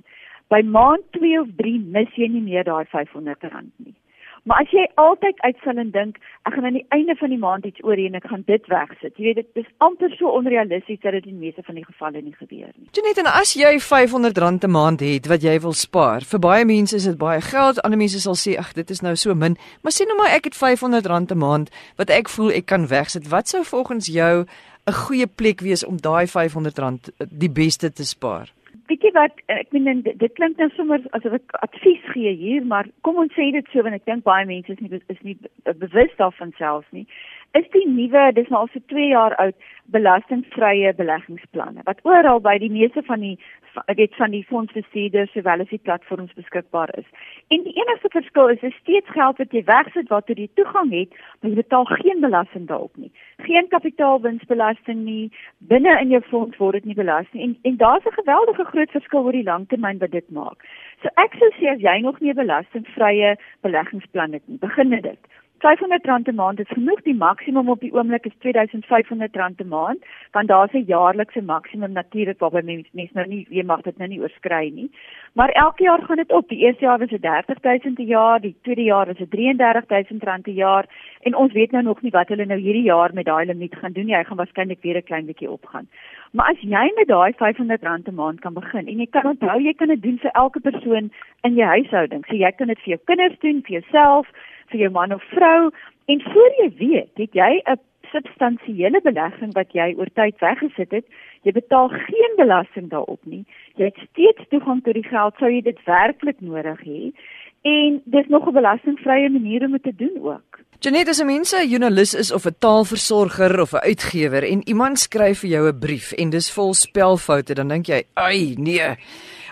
By 0.48 0.62
maand 0.62 1.04
2 1.12 1.40
of 1.40 1.48
3 1.56 1.80
mis 1.80 2.16
jy 2.16 2.28
nie 2.28 2.42
meer 2.42 2.64
daai 2.64 2.86
R500 2.86 3.66
nie. 3.76 3.96
Maar 4.44 4.64
as 4.64 4.72
jy 4.72 4.86
altyd 5.02 5.40
uitstel 5.42 5.82
en 5.82 5.92
dink 5.92 6.20
ek 6.48 6.54
gaan 6.56 6.66
aan 6.70 6.78
die 6.80 6.86
einde 6.96 7.16
van 7.20 7.34
die 7.34 7.40
maand 7.42 7.66
iets 7.66 7.84
oor 7.84 8.00
hê 8.00 8.06
en 8.10 8.16
ek 8.20 8.28
gaan 8.32 8.44
dit 8.48 8.70
wegsit. 8.72 9.14
Jy 9.18 9.26
weet 9.26 9.40
dit 9.42 9.64
is 9.64 9.70
amper 9.86 10.14
so 10.18 10.32
onrealisties 10.40 11.02
dat 11.04 11.18
dit 11.18 11.28
in 11.32 11.40
meeste 11.40 11.64
van 11.66 11.76
die 11.80 11.86
gevalle 11.86 12.22
nie 12.22 12.36
gebeur 12.38 12.72
nie. 12.76 12.88
Janet, 12.96 13.22
en 13.24 13.32
as 13.34 13.54
jy 13.60 13.76
R500 13.78 14.66
'n 14.66 14.72
maand 14.72 15.04
het 15.04 15.28
wat 15.28 15.44
jy 15.44 15.60
wil 15.60 15.74
spaar, 15.74 16.22
vir 16.22 16.40
baie 16.40 16.66
mense 16.66 16.96
is 16.96 17.06
dit 17.06 17.18
baie 17.18 17.42
geld. 17.42 17.82
Ander 17.84 18.00
mense 18.00 18.20
sal 18.20 18.36
sê 18.36 18.58
ag, 18.58 18.74
dit 18.74 18.90
is 18.90 19.02
nou 19.02 19.16
so 19.16 19.36
min. 19.36 19.58
Maar 19.84 19.92
sê 19.92 20.08
nou 20.08 20.18
maar 20.18 20.34
ek 20.36 20.46
het 20.46 20.56
R500 20.56 21.32
'n 21.32 21.38
maand 21.38 21.70
wat 21.98 22.10
ek 22.10 22.30
voel 22.30 22.52
ek 22.52 22.66
kan 22.66 22.88
wegsit. 22.88 23.30
Wat 23.30 23.48
sou 23.48 23.64
volgens 23.64 24.08
jou 24.08 24.46
'n 24.88 24.94
goeie 24.94 25.28
plek 25.28 25.60
wees 25.62 25.86
om 25.86 25.98
daai 25.98 26.26
R500 26.26 27.12
die 27.30 27.50
beste 27.50 27.92
te 27.92 28.06
spaar? 28.06 28.50
Bietjie 28.90 29.12
wat 29.16 29.42
ek 29.54 29.72
meen 29.76 30.02
dit 30.06 30.34
klink 30.38 30.58
nou 30.58 30.70
sommer 30.76 31.02
asof 31.18 31.38
ek 31.40 31.58
advies 31.66 32.06
gee 32.14 32.34
hier, 32.38 32.66
maar 32.66 32.90
kom 33.08 33.20
ons 33.22 33.34
sê 33.38 33.50
dit 33.56 33.74
so 33.74 33.84
want 33.86 33.98
ek 33.98 34.08
dink 34.10 34.26
baie 34.28 34.46
mense 34.50 34.74
is 34.74 34.82
nie 34.84 35.02
is 35.14 35.22
nie 35.26 35.38
bewus 35.84 36.16
daarvan 36.22 36.54
self 36.58 36.86
nie. 36.96 37.06
Is 37.58 37.66
die 37.74 37.88
nuwe, 37.90 38.32
dis 38.38 38.50
nou 38.54 38.60
al 38.62 38.68
so 38.70 38.80
2 38.92 39.08
jaar 39.10 39.34
oud, 39.42 39.56
belastingvrye 39.90 40.92
beleggingsplanne 40.94 41.82
wat 41.88 42.04
oral 42.06 42.42
by 42.46 42.60
die 42.62 42.70
meeste 42.70 43.02
van 43.08 43.24
die 43.26 43.38
weet 43.98 44.16
van 44.18 44.34
die 44.34 44.44
fondsbestuurders 44.50 45.32
sowel 45.34 45.64
as 45.64 45.72
die 45.72 45.82
platforms 45.82 46.34
beskikbaar 46.38 46.92
is. 46.98 47.08
En 47.54 47.64
die 47.66 47.74
enigste 47.78 48.10
verskil 48.14 48.52
is 48.54 48.62
dis 48.62 48.76
steeds 48.82 49.10
geld 49.16 49.42
wat 49.42 49.54
jy 49.56 49.64
wegsit 49.66 50.10
waartoe 50.14 50.36
jy 50.38 50.48
toegang 50.60 50.92
het, 50.94 51.18
maar 51.40 51.52
jy 51.52 51.62
betaal 51.62 51.90
geen 51.90 52.22
belasting 52.26 52.68
daarop 52.70 53.02
nie. 53.02 53.12
Geen 53.48 53.70
kapitaalwinsbelasting 53.74 55.04
nie. 55.06 55.32
Binne 55.74 55.96
in 56.02 56.14
jou 56.14 56.22
fonds 56.30 56.58
word 56.62 56.80
dit 56.80 56.92
nie 56.92 56.98
belas 57.02 57.30
nie. 57.34 57.44
En 57.48 57.58
en 57.72 57.82
daar's 57.82 58.06
'n 58.06 58.20
geweldige 58.22 58.66
groot 58.72 58.92
verskil 58.92 59.26
oor 59.26 59.38
die 59.38 59.50
langtermyn 59.52 60.02
wat 60.06 60.12
dit 60.12 60.30
maak. 60.30 60.66
So 61.02 61.10
ek 61.16 61.34
sou 61.40 61.50
sê 61.58 61.74
as 61.74 61.82
jy 61.82 62.00
nog 62.02 62.20
nie 62.20 62.32
'n 62.32 62.42
belastingvrye 62.46 63.38
beleggingsplan 63.62 64.34
het 64.34 64.48
nie, 64.48 64.58
begin 64.58 64.90
dit. 64.90 65.20
R500 65.60 66.28
'n 66.32 66.36
maand 66.36 66.60
is 66.60 66.68
genoeg. 66.68 67.02
Die 67.02 67.16
maksimum 67.16 67.70
op 67.70 67.80
die 67.80 67.92
oomblik 67.94 68.26
is 68.26 68.34
R2500 68.40 69.62
'n 69.64 69.68
maand, 69.68 70.06
want 70.32 70.48
daar's 70.48 70.74
'n 70.74 70.86
jaarlikse 70.88 71.42
maksimum 71.42 71.92
natuurlik 71.92 72.40
waarby 72.40 72.62
mense 72.64 72.90
mens 72.94 73.12
nou 73.12 73.28
nie 73.28 73.46
jy 73.50 73.64
mag 73.64 73.82
dit 73.82 73.98
nou 73.98 74.10
nie 74.10 74.22
oorskry 74.22 74.72
nie. 74.74 74.90
Maar 75.34 75.50
elke 75.50 75.84
jaar 75.84 76.02
gaan 76.02 76.16
dit 76.16 76.32
op. 76.32 76.48
Die 76.50 76.60
eerste 76.66 76.86
jaar 76.86 77.00
was 77.00 77.10
dit 77.10 77.26
R30000 77.26 78.00
'n 78.00 78.06
jaar, 78.06 78.40
die 78.40 78.56
tweede 78.62 78.84
jaar 78.84 79.06
was 79.06 79.18
dit 79.18 79.30
R33000 79.30 80.48
'n 80.48 80.54
jaar 80.54 80.86
en 81.22 81.36
ons 81.36 81.54
weet 81.54 81.72
nou 81.72 81.84
nog 81.84 82.02
nie 82.02 82.12
wat 82.12 82.28
hulle 82.28 82.46
nou 82.46 82.60
hierdie 82.60 82.84
jaar 82.84 83.14
met 83.14 83.26
daai 83.26 83.46
limiet 83.46 83.76
gaan 83.76 83.92
doen 83.92 84.06
nie. 84.06 84.16
Hy 84.16 84.24
gaan 84.24 84.38
waarskynlik 84.38 84.82
weer 84.82 84.98
'n 84.98 85.04
klein 85.04 85.26
bietjie 85.26 85.52
opgaan. 85.52 85.88
Maar 86.32 86.50
as 86.52 86.62
jy 86.62 86.92
met 86.96 87.08
daai 87.08 87.32
R500 87.32 88.08
'n 88.08 88.16
maand 88.16 88.40
kan 88.40 88.54
begin 88.54 88.88
en 88.88 89.00
jy 89.00 89.08
kan 89.08 89.26
onthou 89.26 89.60
jy 89.62 89.74
kan 89.74 89.88
dit 89.88 90.02
doen 90.02 90.18
vir 90.20 90.32
elke 90.32 90.60
persoon 90.60 91.12
in 91.42 91.54
jou 91.54 91.68
huishouding. 91.68 92.26
So 92.26 92.36
jy 92.36 92.52
kan 92.52 92.68
dit 92.68 92.80
vir 92.80 92.90
jou 92.90 93.00
kinders 93.06 93.40
doen, 93.40 93.62
vir 93.62 93.82
jouself, 93.82 94.28
vir 94.72 94.80
jou 94.80 94.92
man 94.92 95.14
of 95.14 95.24
vrou 95.24 95.72
en 96.06 96.22
voor 96.22 96.52
jy 96.62 96.70
weet, 96.78 97.12
het 97.16 97.34
jy 97.34 97.62
'n 97.66 97.80
substansiële 98.12 99.02
belegging 99.04 99.54
wat 99.54 99.74
jy 99.78 99.94
oor 99.98 100.10
tyd 100.14 100.40
weggesit 100.42 100.92
het. 100.92 101.06
Jy 101.44 101.52
betaal 101.56 101.90
geen 101.90 102.34
belasting 102.38 102.90
daarop 102.90 103.22
nie. 103.24 103.46
Jy 103.76 103.92
het 103.92 104.00
steeds 104.12 104.50
toegang 104.50 104.84
tot 104.84 104.94
die 104.94 105.08
geld 105.08 105.36
sou 105.40 105.52
jy 105.52 105.62
dit 105.62 105.84
werklik 105.86 106.42
nodig 106.42 106.82
hê. 106.86 107.12
En 107.68 108.02
dis 108.06 108.28
nog 108.28 108.48
'n 108.48 108.54
belastingvrye 108.54 109.30
manier 109.30 109.66
om 109.66 109.72
dit 109.72 109.84
te 109.84 109.96
doen 109.96 110.18
ook. 110.24 110.60
Janet, 110.80 111.10
as 111.10 111.20
'n 111.20 111.26
mens 111.26 111.54
'n 111.54 111.68
joernalis 111.68 112.14
is 112.14 112.32
of 112.32 112.46
'n 112.46 112.56
taalversorger 112.60 113.62
of 113.62 113.74
'n 113.74 113.84
uitgewer 113.84 114.44
en 114.44 114.68
iemand 114.68 115.00
skryf 115.00 115.40
vir 115.40 115.50
jou 115.50 115.68
'n 115.68 115.80
brief 115.80 116.12
en 116.12 116.30
dis 116.30 116.54
vol 116.54 116.74
spelfoute, 116.74 117.54
dan 117.54 117.68
dink 117.68 117.86
jy, 117.86 118.04
"Ai, 118.14 118.56
nee." 118.58 118.96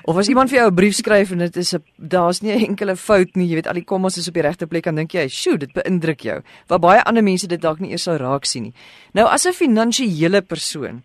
Of 0.08 0.15
as 0.15 0.30
iemand 0.32 0.48
vir 0.48 0.62
jou 0.62 0.67
'n 0.72 0.76
brief 0.76 0.93
skryf 0.96 1.32
en 1.32 1.39
dit 1.43 1.56
is 1.58 1.76
'n 1.76 1.84
daar's 1.98 2.41
nie 2.41 2.54
'n 2.56 2.65
enkele 2.70 2.96
fout 2.96 3.36
nie, 3.36 3.48
jy 3.48 3.56
weet 3.56 3.67
al 3.67 3.74
die 3.74 3.84
kommas 3.84 4.17
is 4.17 4.28
op 4.28 4.34
die 4.36 4.41
regte 4.41 4.65
plek, 4.65 4.84
dan 4.84 4.96
dink 4.96 5.12
jy, 5.12 5.28
"Sjoe, 5.28 5.58
dit 5.58 5.74
beïndruk 5.74 6.22
jou." 6.22 6.41
Waar 6.67 6.80
baie 6.80 7.04
ander 7.04 7.24
mense 7.24 7.48
dit 7.48 7.62
dalk 7.62 7.80
nie 7.80 7.91
eers 7.91 8.04
sou 8.04 8.15
raak 8.15 8.46
sien 8.46 8.63
nie. 8.63 8.74
Nou 9.13 9.28
as 9.28 9.46
'n 9.46 9.52
finansiële 9.52 10.41
persoon, 10.41 11.04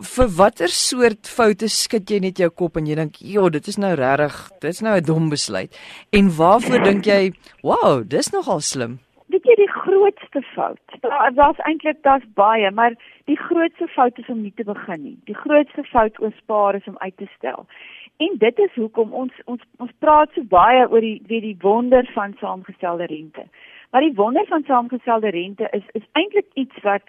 vir 0.00 0.28
watter 0.28 0.68
soort 0.68 1.28
foute 1.28 1.68
skud 1.68 2.10
jy 2.10 2.18
net 2.18 2.38
jou 2.38 2.48
kop 2.48 2.76
en 2.76 2.86
jy 2.86 2.94
dink, 2.94 3.16
"Jo, 3.16 3.50
dit 3.50 3.68
is 3.68 3.76
nou 3.76 3.94
regtig, 3.94 4.50
dit 4.60 4.70
is 4.70 4.80
nou 4.80 4.96
'n 4.96 5.04
dom 5.04 5.28
besluit." 5.28 5.78
En 6.10 6.30
waarvoor 6.36 6.82
dink 6.82 7.04
jy, 7.04 7.32
"Wow, 7.62 8.08
dis 8.08 8.30
nogal 8.30 8.60
slim." 8.60 9.00
Weet 9.28 9.44
jy 9.44 9.54
die 9.54 9.72
grootste 9.72 10.42
fout? 10.54 10.80
Daar 11.00 11.34
daar's 11.34 11.58
eintlik 11.58 12.02
daar's 12.02 12.24
baie, 12.34 12.70
maar 12.70 12.94
die 13.24 13.36
grootste 13.36 13.86
fout 13.88 14.18
is 14.18 14.28
om 14.28 14.42
nie 14.42 14.52
te 14.56 14.64
begin 14.64 15.02
nie. 15.02 15.18
Die 15.24 15.34
grootste 15.34 15.82
fout 15.82 16.20
oor 16.20 16.32
spaar 16.36 16.74
is 16.74 16.86
om 16.86 16.96
uit 16.98 17.16
te 17.16 17.26
stel. 17.36 17.66
En 18.16 18.34
dit 18.38 18.58
is 18.58 18.74
hoekom 18.74 19.12
ons 19.12 19.32
ons 19.44 19.62
ons 19.76 19.90
praat 19.98 20.30
so 20.34 20.46
baie 20.48 20.86
oor 20.88 21.00
die 21.00 21.20
weet 21.26 21.42
die 21.42 21.56
wonder 21.60 22.06
van 22.14 22.36
saamgestelde 22.40 23.06
rente. 23.10 23.46
Maar 23.90 24.06
die 24.06 24.14
wonder 24.14 24.46
van 24.46 24.62
saamgestelde 24.66 25.30
rente 25.30 25.68
is 25.70 25.86
is 25.92 26.06
eintlik 26.12 26.46
iets 26.54 26.82
wat 26.82 27.02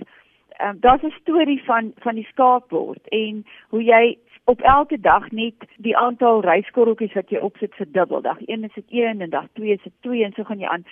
um, 0.61 0.77
daar's 0.79 1.03
'n 1.03 1.13
storie 1.21 1.63
van 1.63 1.93
van 1.95 2.15
die 2.15 2.27
skaakbord 2.31 3.07
en 3.07 3.45
hoe 3.69 3.83
jy 3.83 4.17
op 4.45 4.61
elke 4.61 4.99
dag 4.99 5.31
net 5.31 5.53
die 5.77 5.97
aantal 5.97 6.41
ryskorreltjies 6.41 7.13
wat 7.13 7.29
jy 7.29 7.37
opsit 7.37 7.73
verdubbel. 7.75 8.21
Dag 8.21 8.41
1 8.45 8.63
is 8.63 8.73
dit 8.73 8.85
1 8.89 9.21
en 9.21 9.29
dag 9.29 9.47
2 9.53 9.71
is 9.71 9.83
dit 9.83 9.93
2 9.99 10.23
en 10.23 10.33
so 10.35 10.43
gaan 10.43 10.59
jy 10.59 10.67
aan. 10.67 10.85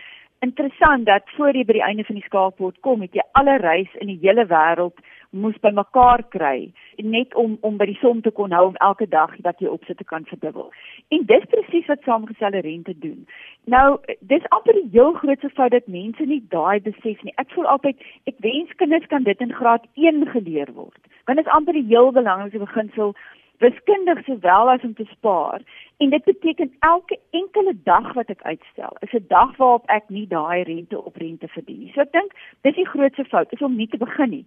Interessant 0.43 1.05
dat 1.05 1.23
voor 1.35 1.55
jy 1.55 1.63
by 1.63 1.77
die 1.77 1.85
einde 1.87 2.03
van 2.03 2.17
die 2.19 2.25
skaakbord 2.25 2.79
kom, 2.83 3.03
het 3.05 3.13
jy 3.15 3.23
alle 3.39 3.53
rys 3.61 3.91
in 4.03 4.09
die 4.11 4.19
hele 4.25 4.43
wêreld 4.49 4.97
moes 5.31 5.55
bymekaar 5.63 6.21
kry 6.35 6.73
net 7.13 7.33
om 7.39 7.55
om 7.61 7.77
by 7.79 7.87
die 7.89 7.97
som 8.01 8.19
te 8.25 8.31
kon 8.39 8.51
hou 8.51 8.65
om 8.67 8.75
elke 8.87 9.07
dag 9.13 9.31
wat 9.45 9.61
jy 9.63 9.71
opsit 9.71 9.97
te 9.97 10.07
kan 10.09 10.27
verdubbel. 10.29 10.67
En 11.15 11.23
dis 11.29 11.47
presies 11.53 11.87
wat 11.91 12.03
saamgestelde 12.03 12.61
rente 12.65 12.93
doen. 13.05 13.23
Nou, 13.75 13.87
dis 14.33 14.49
amper 14.57 14.75
die 14.81 14.89
heel 14.97 15.13
grootste 15.21 15.49
fout 15.55 15.71
dat 15.71 15.87
mense 15.87 16.27
nie 16.27 16.41
daai 16.51 16.83
besef 16.89 17.23
nie. 17.23 17.33
Ek 17.41 17.49
voel 17.55 17.69
altyd 17.75 18.03
ek 18.29 18.43
wens 18.45 18.75
kinders 18.83 19.07
kan 19.13 19.23
dit 19.23 19.47
in 19.47 19.55
graad 19.61 19.87
1 19.95 20.27
geleer 20.35 20.75
word. 20.75 20.99
Want 21.25 21.39
dit 21.39 21.47
is 21.47 21.55
amper 21.55 21.79
die 21.79 21.87
heel 21.87 22.11
belangrikste 22.11 22.65
beginsel 22.65 23.15
wiskundig 23.63 24.21
sowel 24.27 24.69
as 24.73 24.83
om 24.83 24.93
te 24.93 25.07
spaar. 25.11 25.63
En 26.03 26.09
dit 26.09 26.23
beteken 26.23 26.73
elke 26.79 27.19
enkele 27.31 27.73
dag 27.83 28.13
wat 28.13 28.29
ek 28.29 28.43
uitstel, 28.43 28.97
is 28.99 29.13
'n 29.13 29.25
dag 29.27 29.55
waarop 29.57 29.89
ek 29.89 30.09
nie 30.09 30.27
daai 30.27 30.63
rente 30.63 31.01
op 31.01 31.15
rente 31.15 31.47
verdien 31.47 31.79
nie. 31.79 31.91
So 31.95 32.01
ek 32.01 32.11
dink 32.11 32.31
dis 32.61 32.75
die 32.75 32.87
grootste 32.87 33.25
fout 33.25 33.53
is 33.53 33.61
om 33.61 33.75
nie 33.75 33.87
te 33.87 33.97
begin 33.97 34.29
nie 34.29 34.45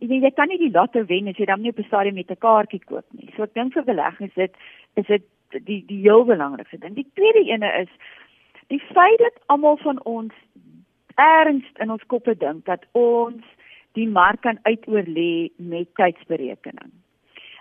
jy 0.00 0.20
jy 0.22 0.30
kan 0.34 0.48
nie 0.48 0.58
die 0.60 0.72
lotto 0.74 1.02
wen 1.08 1.28
as 1.30 1.38
jy 1.38 1.46
dan 1.46 1.62
nie 1.62 1.70
op 1.70 1.78
'n 1.78 1.88
stadium 1.88 2.14
met 2.14 2.30
'n 2.30 2.44
kaartjie 2.44 2.84
koop 2.86 3.06
nie. 3.12 3.30
So 3.36 3.42
ek 3.42 3.54
dink 3.54 3.72
vir 3.72 3.84
beleggings 3.84 4.36
is 4.36 4.50
dit 4.50 4.54
is 4.94 5.06
dit 5.06 5.24
die 5.64 5.84
die 5.86 6.02
heel 6.02 6.24
belangrikste 6.24 6.78
ding. 6.78 6.94
Die 6.94 7.10
tweede 7.14 7.44
ene 7.50 7.72
is 7.82 7.88
die 8.68 8.80
feit 8.80 9.18
dat 9.18 9.42
almal 9.46 9.76
van 9.76 10.02
ons 10.04 10.34
erns 11.16 11.64
in 11.80 11.90
ons 11.90 12.06
koppe 12.06 12.36
dink 12.36 12.64
dat 12.64 12.86
ons 12.92 13.44
die 13.92 14.08
mark 14.08 14.40
kan 14.40 14.58
uitoorlê 14.62 15.50
met 15.56 15.94
tydsberekening. 15.94 16.92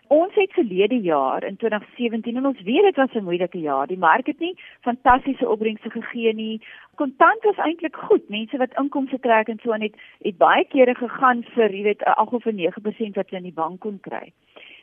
Ons 0.07 0.35
het 0.35 0.53
verlede 0.53 0.99
jaar 1.01 1.43
in 1.43 1.57
2017 1.57 2.35
en 2.35 2.45
ons 2.45 2.61
weet 2.63 2.83
dit 2.83 2.95
was 2.95 3.13
'n 3.13 3.23
moeilike 3.23 3.59
jaar. 3.59 3.87
Die 3.87 3.97
mark 3.97 4.25
het 4.27 4.39
nie 4.39 4.55
fantastiese 4.81 5.49
opbrengste 5.49 5.89
gegee 5.89 6.33
nie. 6.33 6.61
Kontant 6.95 7.43
was 7.43 7.57
eintlik 7.57 7.95
goed. 7.95 8.29
Mense 8.29 8.57
wat 8.57 8.77
inkomste 8.79 9.19
trek 9.19 9.47
en 9.47 9.59
so 9.63 9.71
aan 9.71 9.81
het 9.81 9.95
het 10.21 10.37
baie 10.37 10.65
kere 10.65 10.95
gegaan 10.95 11.43
vir, 11.43 11.71
jy 11.71 11.83
weet, 11.83 12.01
'n 12.01 12.13
8 12.15 12.33
of 12.33 12.45
'n 12.45 12.55
9% 12.55 13.15
wat 13.15 13.29
hulle 13.29 13.37
in 13.37 13.49
die 13.51 13.61
bank 13.61 13.79
kon 13.79 13.99
kry. 13.99 14.31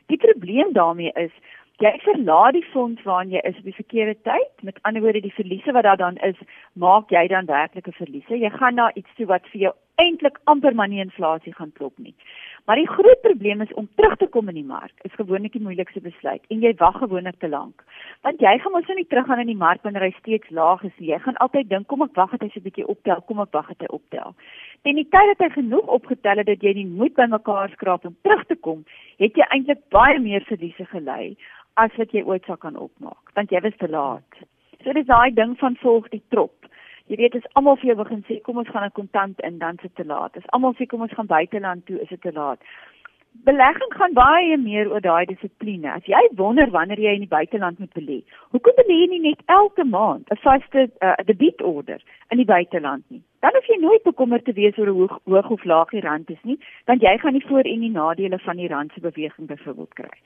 Die 0.05 0.17
probleem 0.17 0.73
daarmee 0.73 1.11
is 1.15 1.31
jy 1.77 1.99
verlaat 2.03 2.53
die 2.53 2.65
fonds 2.71 3.03
waarin 3.03 3.31
jy 3.31 3.39
is 3.43 3.57
op 3.57 3.63
die 3.63 3.79
verkeerde 3.81 4.15
tyd. 4.21 4.51
Met 4.61 4.79
ander 4.81 5.01
woorde, 5.01 5.21
die 5.21 5.33
verliese 5.33 5.71
wat 5.71 5.83
daar 5.83 5.97
dan 5.97 6.15
is, 6.15 6.37
maak 6.73 7.09
jy 7.09 7.27
dan 7.27 7.45
werklike 7.45 7.91
verliese. 7.91 8.37
Jy 8.37 8.49
gaan 8.49 8.75
na 8.75 8.93
iets 8.93 9.15
toe 9.15 9.25
wat 9.25 9.47
vir 9.51 9.61
jou 9.61 9.73
eintlik 10.01 10.39
amper 10.51 10.75
maar 10.75 10.87
nie 10.91 11.03
inflasie 11.03 11.53
gaan 11.53 11.71
klop 11.71 11.97
nie. 11.97 12.15
Maar 12.65 12.79
die 12.81 12.89
groot 12.89 13.21
probleem 13.21 13.61
is 13.61 13.73
om 13.73 13.87
terug 13.95 14.15
te 14.17 14.27
kom 14.27 14.47
in 14.49 14.57
die 14.57 14.65
mark. 14.65 14.93
Is 15.05 15.13
gewoonlik 15.13 15.53
die 15.53 15.61
moeilikste 15.61 16.01
besluit 16.01 16.41
en 16.49 16.63
jy 16.65 16.73
wag 16.79 16.97
gewoonlik 16.97 17.37
te 17.39 17.49
lank. 17.49 17.83
Want 18.25 18.41
jy 18.41 18.55
gaan 18.61 18.73
mos 18.73 18.87
nou 18.89 18.95
nie 18.97 19.07
teruggaan 19.11 19.43
in 19.43 19.51
die 19.51 19.59
mark 19.59 19.83
wanneer 19.85 20.07
hy 20.07 20.13
steeds 20.17 20.49
laag 20.49 20.83
is 20.83 20.95
nie. 20.97 21.11
Jy 21.11 21.19
gaan 21.27 21.37
altyd 21.45 21.69
dink 21.69 21.87
kom 21.87 22.01
ek 22.07 22.17
wag 22.17 22.33
dat 22.33 22.41
hy 22.41 22.49
so 22.53 22.59
'n 22.59 22.65
bietjie 22.65 22.87
optel, 22.87 23.21
kom 23.27 23.39
ek 23.39 23.53
wag 23.53 23.67
dat 23.67 23.85
hy 23.85 23.91
optel. 23.99 24.33
En 24.81 24.95
die 24.95 25.07
tyd 25.09 25.37
dat 25.37 25.45
hy 25.45 25.49
genoeg 25.61 25.87
opgetel 25.87 26.37
het 26.37 26.47
dat 26.47 26.61
jy 26.61 26.73
nie 26.73 26.85
moet 26.85 27.13
bymekaar 27.13 27.69
skraap 27.69 28.05
om 28.05 28.17
terug 28.23 28.45
te 28.45 28.55
kom, 28.55 28.83
het 29.17 29.35
jy 29.35 29.45
eintlik 29.49 29.89
baie 29.89 30.19
meer 30.19 30.41
verliese 30.41 30.85
gelei 30.85 31.37
as 31.75 31.91
wat 31.97 32.11
jy 32.11 32.23
ooit 32.23 32.45
sou 32.45 32.57
kan 32.57 32.75
opmaak, 32.75 33.31
want 33.35 33.51
jy 33.51 33.61
was 33.61 33.77
te 33.77 33.87
laat. 33.87 34.45
So 34.83 34.93
dis 34.93 35.05
daai 35.05 35.33
ding 35.33 35.57
van 35.57 35.75
volg 35.75 36.09
die 36.09 36.21
trop. 36.29 36.53
Jy 37.05 37.19
weet 37.19 37.35
as 37.37 37.45
almal 37.53 37.75
vir 37.77 37.91
jou 37.91 37.95
begin 37.99 38.23
sê 38.25 38.39
kom 38.41 38.57
ons 38.57 38.69
gaan 38.73 38.83
'n 38.85 38.97
kontant 38.97 39.39
in 39.47 39.59
dan 39.59 39.77
se 39.81 39.89
te 39.93 40.05
laat. 40.05 40.37
As 40.37 40.49
almal 40.57 40.73
sê 40.73 40.87
kom 40.89 41.01
ons 41.01 41.13
gaan 41.13 41.27
buiteland 41.27 41.85
toe 41.85 42.01
is 42.01 42.09
dit 42.09 42.21
te 42.21 42.31
laat. 42.33 42.59
Belegging 43.43 43.93
gaan 43.93 44.13
baie 44.13 44.57
meer 44.57 44.89
oor 44.89 45.01
daai 45.01 45.25
dissipline. 45.25 45.91
As 45.91 46.05
jy 46.05 46.21
wonder 46.35 46.71
wanneer 46.71 46.97
jy 46.97 47.13
in 47.13 47.25
die 47.27 47.35
buiteland 47.37 47.79
moet 47.79 47.93
belê, 47.93 48.23
hoekom 48.51 48.73
belê 48.77 48.95
jy 49.01 49.07
nie 49.11 49.19
net 49.19 49.41
elke 49.45 49.83
maand 49.83 50.31
'n 50.31 50.41
vaste 50.41 50.89
uh, 51.01 51.15
debietorder 51.25 52.01
in 52.31 52.37
die 52.37 52.51
buiteland 52.53 53.03
nie? 53.09 53.21
Dan 53.41 53.53
hoef 53.53 53.67
jy 53.67 53.77
nooit 53.79 54.03
bekommerd 54.03 54.45
te 54.45 54.53
wees 54.53 54.77
oor 54.77 54.87
hoe 54.87 55.09
hoog 55.25 55.49
of 55.49 55.63
laag 55.63 55.89
die 55.89 56.01
rand 56.01 56.29
is 56.29 56.41
nie, 56.43 56.57
want 56.85 57.01
jy 57.01 57.17
gaan 57.17 57.33
nie 57.33 57.45
voor 57.47 57.61
en 57.69 57.79
die 57.79 57.91
nadele 57.91 58.39
van 58.39 58.57
die 58.57 58.67
rand 58.67 58.91
se 58.93 58.99
beweging 58.99 59.47
byvoorbeeld 59.47 59.93
kry. 59.93 60.17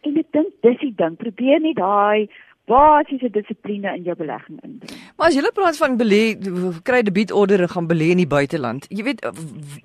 En 0.00 0.16
ek 0.16 0.32
dink 0.32 0.50
dis 0.62 0.78
die 0.80 0.94
ding, 0.96 1.16
probeer 1.16 1.60
nie 1.60 1.74
daai 1.74 2.28
basiese 2.70 3.30
dissipline 3.30 3.92
in 3.96 4.06
jou 4.08 4.16
belegging 4.16 4.60
inbring. 4.62 5.00
Maar 5.16 5.28
as 5.28 5.36
jy 5.36 5.50
praat 5.54 5.76
van 5.80 5.98
belê, 6.00 6.22
kry 6.82 7.02
debietorders 7.02 7.72
gaan 7.72 7.88
belê 7.90 8.12
in 8.14 8.22
die 8.22 8.30
buiteland. 8.30 8.86
Jy 8.88 9.04
weet 9.10 9.26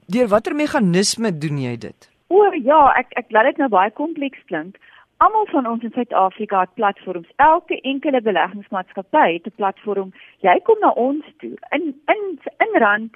deur 0.08 0.32
watter 0.32 0.56
meganisme 0.56 1.34
doen 1.38 1.60
jy 1.60 1.76
dit? 1.88 2.10
O 2.30 2.46
ja, 2.54 2.94
ek 3.00 3.12
ek 3.20 3.34
laat 3.36 3.52
dit 3.52 3.58
nou 3.58 3.70
baie 3.74 3.92
kompleks 3.92 4.40
klink. 4.52 4.78
Almal 5.20 5.50
van 5.52 5.68
ons 5.68 5.84
in 5.84 5.92
Suid-Afrika 5.92 6.62
het 6.64 6.74
platforms. 6.80 7.28
Elke 7.44 7.82
enkele 7.82 8.22
beleggingsmaatskappy 8.24 9.34
het 9.34 9.48
'n 9.48 9.56
platform. 9.56 10.14
Jy 10.40 10.60
kom 10.64 10.80
na 10.80 10.92
ons 10.96 11.26
toe 11.40 11.58
in 11.76 11.94
in 12.08 12.40
in 12.66 12.80
rand 12.80 13.16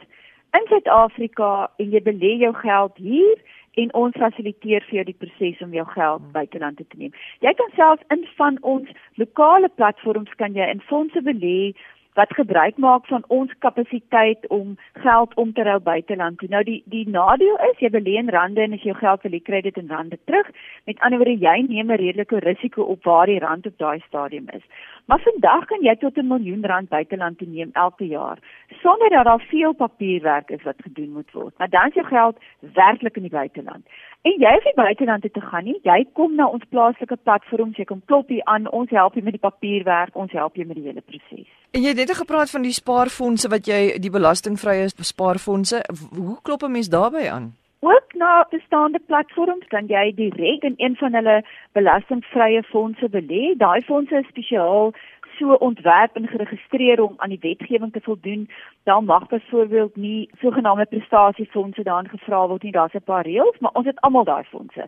in 0.54 0.66
Suid-Afrika 0.68 1.70
en 1.78 1.90
jy 1.90 2.02
belê 2.02 2.38
jou 2.44 2.54
geld 2.54 2.98
hier 2.98 3.38
en 3.74 3.94
ons 3.94 4.18
fasiliteer 4.18 4.86
vir 4.90 5.00
jou 5.00 5.06
die 5.10 5.20
proses 5.24 5.62
om 5.66 5.74
jou 5.74 5.86
geld 5.96 6.32
buiteland 6.32 6.78
te 6.78 6.98
neem. 6.98 7.14
Jy 7.40 7.54
kan 7.54 7.74
self 7.76 8.00
in 8.14 8.28
van 8.38 8.58
ons 8.62 8.90
lokale 9.22 9.70
platforms 9.70 10.34
kan 10.38 10.54
jy 10.54 10.70
in 10.70 10.82
fondse 10.92 11.22
belê 11.22 11.74
wat 12.14 12.34
gebruik 12.34 12.78
maak 12.78 13.06
van 13.06 13.24
ons 13.28 13.54
kapasiteit 13.60 14.48
om 14.48 14.78
geld 14.94 15.34
om 15.34 15.54
te 15.54 15.64
ruil 15.64 15.80
buiteland 15.80 16.38
toe. 16.38 16.50
Nou 16.50 16.64
die 16.64 16.82
die 16.86 17.06
nadeel 17.10 17.58
is 17.70 17.80
jy 17.82 17.90
belê 17.96 18.18
in 18.22 18.30
rande 18.30 18.62
en 18.62 18.76
as 18.78 18.86
jou 18.86 18.96
geld 18.98 19.26
wil 19.26 19.40
kry 19.50 19.62
dit 19.66 19.78
in 19.82 19.90
rande 19.90 20.20
terug. 20.26 20.50
Met 20.86 21.00
ander 21.00 21.22
woorde 21.22 21.40
jy 21.46 21.56
neem 21.68 21.92
'n 21.92 22.02
redelike 22.04 22.40
risiko 22.46 22.84
op 22.84 23.04
waar 23.04 23.26
die 23.26 23.40
rand 23.40 23.66
op 23.66 23.78
daai 23.78 24.00
stadium 24.08 24.50
is. 24.54 24.64
Maar 25.06 25.20
vandag 25.20 25.66
kan 25.66 25.82
jy 25.82 25.96
tot 25.96 26.18
'n 26.18 26.28
miljoen 26.28 26.66
rand 26.66 26.90
buiteland 26.90 27.38
toe 27.38 27.48
neem 27.48 27.70
elke 27.74 28.08
jaar 28.08 28.38
sonder 28.82 29.10
dat 29.10 29.26
daar 29.26 29.46
veel 29.50 29.74
papierwerk 29.74 30.50
is 30.50 30.64
wat 30.64 30.76
gedoen 30.78 31.12
moet 31.12 31.32
word. 31.32 31.58
Maar 31.58 31.70
dan 31.70 31.88
is 31.88 31.94
jou 31.94 32.08
geld 32.08 32.38
werklik 32.74 33.16
in 33.16 33.22
die 33.22 33.32
buiteland. 33.32 33.86
En 34.22 34.32
jy 34.32 34.52
hoef 34.54 34.64
nie 34.64 34.74
buiteland 34.76 35.22
toe 35.22 35.32
te 35.32 35.42
gaan 35.42 35.64
nie. 35.64 35.80
Jy 35.84 36.06
kom 36.14 36.36
na 36.36 36.48
ons 36.48 36.64
plaaslike 36.70 37.18
platforms, 37.24 37.78
jy 37.78 37.84
kom 37.84 38.02
klop 38.06 38.28
hier 38.28 38.44
aan, 38.44 38.72
ons 38.72 38.90
help 38.90 39.14
jou 39.14 39.24
met 39.24 39.34
die 39.34 39.50
papierwerk, 39.50 40.16
ons 40.16 40.32
help 40.32 40.56
jou 40.56 40.68
met 40.68 40.76
die 40.76 40.86
hele 40.86 41.02
proses. 41.02 41.50
En 41.72 41.82
jy 41.82 41.88
het 41.88 41.98
net 41.98 42.16
gepraat 42.16 42.50
van 42.50 42.62
die 42.62 42.72
spaarfondse 42.72 43.50
wat 43.50 43.68
jy 43.68 43.98
die 44.00 44.12
belastingvrye 44.12 44.88
spaarfondse, 44.90 45.84
hoe 46.16 46.38
klop 46.42 46.64
'n 46.64 46.72
mens 46.72 46.90
daarbey 46.90 47.30
aan? 47.30 47.54
Ook 47.86 48.14
na 48.14 48.48
bestaande 48.50 49.00
platforms 49.06 49.68
kan 49.68 49.88
jy 49.92 50.12
direk 50.16 50.64
in 50.64 50.74
een 50.78 50.96
van 50.96 51.14
hulle 51.14 51.44
belastingvrye 51.72 52.62
fondse 52.64 53.10
belê. 53.10 53.42
Daai 53.58 53.82
fondse 53.82 54.16
is 54.16 54.28
spesiaal 54.28 54.94
so 55.38 55.58
ontwerp 55.68 56.16
en 56.16 56.28
geregistreer 56.28 57.02
om 57.04 57.14
aan 57.18 57.34
die 57.36 57.42
wetgewing 57.42 57.92
te 57.92 58.02
voldoen. 58.02 58.50
Dan 58.84 59.06
mag 59.06 59.28
byvoorbeeld 59.28 59.96
nie 59.96 60.30
sogenaamde 60.40 60.86
prestasiefondse 60.86 61.84
daarin 61.84 62.10
gevra 62.10 62.48
word 62.48 62.64
nie. 62.64 62.72
Daar's 62.72 62.96
'n 62.96 63.04
paar 63.04 63.26
reëls, 63.26 63.60
maar 63.60 63.74
ons 63.74 63.86
het 63.86 64.02
almal 64.02 64.24
daai 64.24 64.44
fondse. 64.44 64.88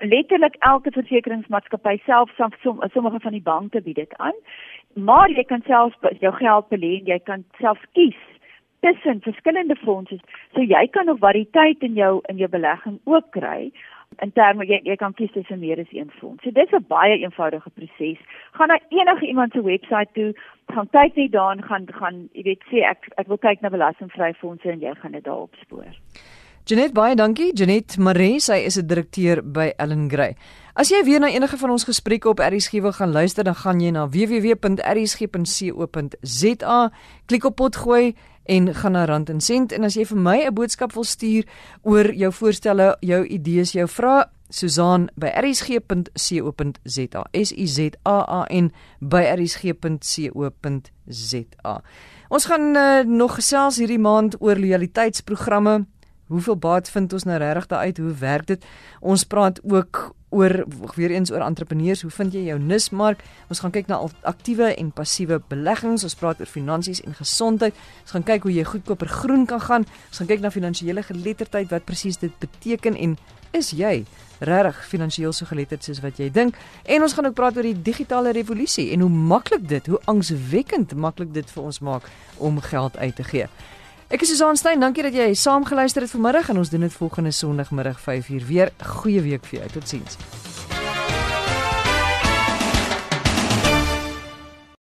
Letterlik 0.00 0.54
elke 0.58 0.90
versekeringsmaatskappy 0.90 1.98
self 2.04 2.30
sommige 2.92 3.20
van 3.20 3.32
die 3.32 3.42
banke 3.42 3.80
bied 3.80 3.96
dit 3.96 4.16
aan. 4.16 4.38
Maar 4.94 5.30
jy 5.30 5.44
kan 5.44 5.62
self 5.66 5.94
jou 6.20 6.34
geld 6.34 6.68
belê 6.68 6.98
en 6.98 7.04
jy 7.04 7.18
kan 7.18 7.44
self 7.58 7.80
kies 7.92 8.35
tussen 8.86 9.20
verskillende 9.20 9.76
fondse. 9.76 10.18
So 10.54 10.62
jy 10.62 10.86
kan 10.94 11.06
nog 11.06 11.18
variëteit 11.18 11.82
in 11.88 11.94
jou 11.98 12.20
in 12.30 12.36
jou 12.42 12.48
belegging 12.48 12.98
ook 13.04 13.30
kry. 13.38 13.72
In 14.24 14.32
terme 14.32 14.66
jy 14.68 14.78
jy 14.86 14.96
kan 15.00 15.14
kies 15.18 15.32
tussen 15.34 15.60
meer 15.60 15.80
as 15.82 15.92
een 15.92 16.10
fonds. 16.20 16.42
So 16.42 16.50
dis 16.50 16.72
'n 16.72 16.84
baie 16.88 17.18
eenvoudige 17.18 17.70
proses. 17.70 18.20
Gaan 18.52 18.68
na 18.68 18.78
enige 18.88 19.26
iemand 19.26 19.52
se 19.52 19.62
webwerf 19.62 20.12
toe, 20.12 20.34
gaan 20.74 20.88
kyk 20.90 21.16
net 21.16 21.32
daar 21.32 21.52
en 21.56 21.62
gaan 21.62 21.84
gaan 21.92 22.28
jy 22.32 22.42
weet 22.42 22.62
sê 22.70 22.78
ek 22.92 23.08
ek 23.16 23.26
wil 23.26 23.38
kyk 23.38 23.60
na 23.60 23.68
belastingvrye 23.68 24.34
fondse 24.34 24.70
en 24.70 24.80
jy 24.80 24.94
gaan 24.94 25.12
dit 25.12 25.24
daar 25.24 25.46
opspoor. 25.48 25.92
Janet 26.66 26.92
baie 26.92 27.14
dankie. 27.14 27.52
Janet 27.54 27.94
Maree, 27.98 28.40
sy 28.40 28.56
is 28.66 28.76
'n 28.76 28.86
direkteur 28.86 29.42
by 29.42 29.72
Ellen 29.78 30.10
Gray. 30.10 30.34
As 30.74 30.88
jy 30.90 31.04
weer 31.04 31.20
na 31.20 31.28
enige 31.28 31.56
van 31.56 31.70
ons 31.70 31.84
gesprekke 31.84 32.28
op 32.28 32.38
RSG 32.38 32.72
wil 32.80 32.92
gaan 32.92 33.12
luister, 33.12 33.44
dan 33.44 33.54
gaan 33.54 33.80
jy 33.80 33.90
na 33.90 34.08
www.rsg.co.za, 34.08 34.80
klik 37.26 37.44
op 37.44 37.56
potgooi 37.56 38.14
en 38.46 38.74
gaan 38.74 38.92
na 38.92 39.04
Rand 39.04 39.30
en 39.30 39.40
Sent 39.40 39.72
en 39.72 39.84
as 39.84 39.94
jy 39.94 40.04
vir 40.04 40.18
my 40.18 40.38
'n 40.46 40.54
boodskap 40.54 40.92
wil 40.92 41.04
stuur 41.04 41.44
oor 41.82 42.14
jou 42.14 42.32
voorstelle, 42.32 42.96
jou 43.00 43.24
idees, 43.26 43.72
jou 43.72 43.88
vrae, 43.88 44.24
Susan 44.48 45.08
by 45.16 45.26
rsg.co.za. 45.42 47.24
S 47.32 47.52
U 47.52 47.66
Z 47.66 47.78
A 48.04 48.24
A 48.40 48.46
N 48.50 48.72
by 49.00 49.22
rsg.co.za. 49.34 49.82
Ons 52.28 52.44
gaan 52.44 52.76
uh, 52.76 53.00
nog 53.04 53.34
gesels 53.34 53.76
hierdie 53.78 53.98
maand 53.98 54.36
oor 54.40 54.58
loyaliteitsprogramme 54.58 55.86
Hoeveel 56.26 56.56
baat 56.56 56.90
vind 56.90 57.12
ons 57.12 57.24
nou 57.24 57.38
regtig 57.38 57.66
daaruit? 57.70 57.98
Hoe 57.98 58.14
werk 58.18 58.46
dit? 58.46 58.64
Ons 59.00 59.24
praat 59.24 59.60
ook 59.62 60.14
oor 60.28 60.64
weer 60.94 61.10
eens 61.10 61.30
oor 61.32 61.40
entrepreneurs. 61.40 62.02
Hoe 62.02 62.10
vind 62.10 62.34
jy 62.34 62.42
jou 62.48 62.58
nismark? 62.58 63.22
Ons 63.48 63.62
gaan 63.62 63.70
kyk 63.70 63.86
na 63.86 64.00
aktiewe 64.26 64.72
en 64.74 64.90
passiewe 64.92 65.38
beleggings. 65.48 66.02
Ons 66.02 66.18
praat 66.18 66.40
oor 66.42 66.50
finansies 66.50 67.00
en 67.06 67.14
gesondheid. 67.14 67.78
Ons 68.02 68.16
gaan 68.16 68.26
kyk 68.26 68.48
hoe 68.48 68.52
jy 68.56 68.66
goedkoper 68.66 69.08
groen 69.22 69.46
kan 69.46 69.62
gaan. 69.62 69.86
Ons 70.10 70.22
gaan 70.22 70.30
kyk 70.32 70.42
na 70.42 70.50
finansiële 70.50 71.06
geletterdheid, 71.06 71.70
wat 71.70 71.86
presies 71.86 72.18
dit 72.18 72.34
beteken 72.42 72.98
en 72.98 73.14
is 73.54 73.70
jy 73.72 74.02
regtig 74.44 74.82
finansiëel 74.90 75.32
so 75.32 75.48
geletterd 75.48 75.86
soos 75.86 76.02
wat 76.04 76.18
jy 76.20 76.26
dink? 76.32 76.58
En 76.84 77.06
ons 77.06 77.14
gaan 77.16 77.30
ook 77.30 77.38
praat 77.38 77.56
oor 77.56 77.70
die 77.70 77.78
digitale 77.86 78.34
revolusie 78.36 78.90
en 78.92 79.06
hoe 79.06 79.10
maklik 79.10 79.64
dit, 79.68 79.86
hoe 79.86 80.02
angswekkend 80.10 80.92
maklik 80.98 81.32
dit 81.32 81.54
vir 81.54 81.70
ons 81.70 81.80
maak 81.80 82.10
om 82.36 82.60
geld 82.60 82.98
uit 82.98 83.16
te 83.16 83.24
gee. 83.30 83.48
Ek 84.06 84.22
is 84.22 84.28
Susan 84.30 84.54
Stein, 84.54 84.78
dankie 84.78 85.02
dat 85.02 85.16
jy 85.18 85.32
saam 85.34 85.64
geluister 85.66 86.04
het 86.04 86.12
vanmiddag 86.12 86.52
en 86.52 86.60
ons 86.62 86.70
doen 86.70 86.86
dit 86.86 86.94
volgende 86.94 87.32
Sondagmiddag 87.34 87.98
5uur 87.98 88.46
weer. 88.46 88.70
Goeie 89.02 89.20
week 89.20 89.50
vir 89.50 89.58
jou. 89.58 89.70
Totsiens. 89.80 90.14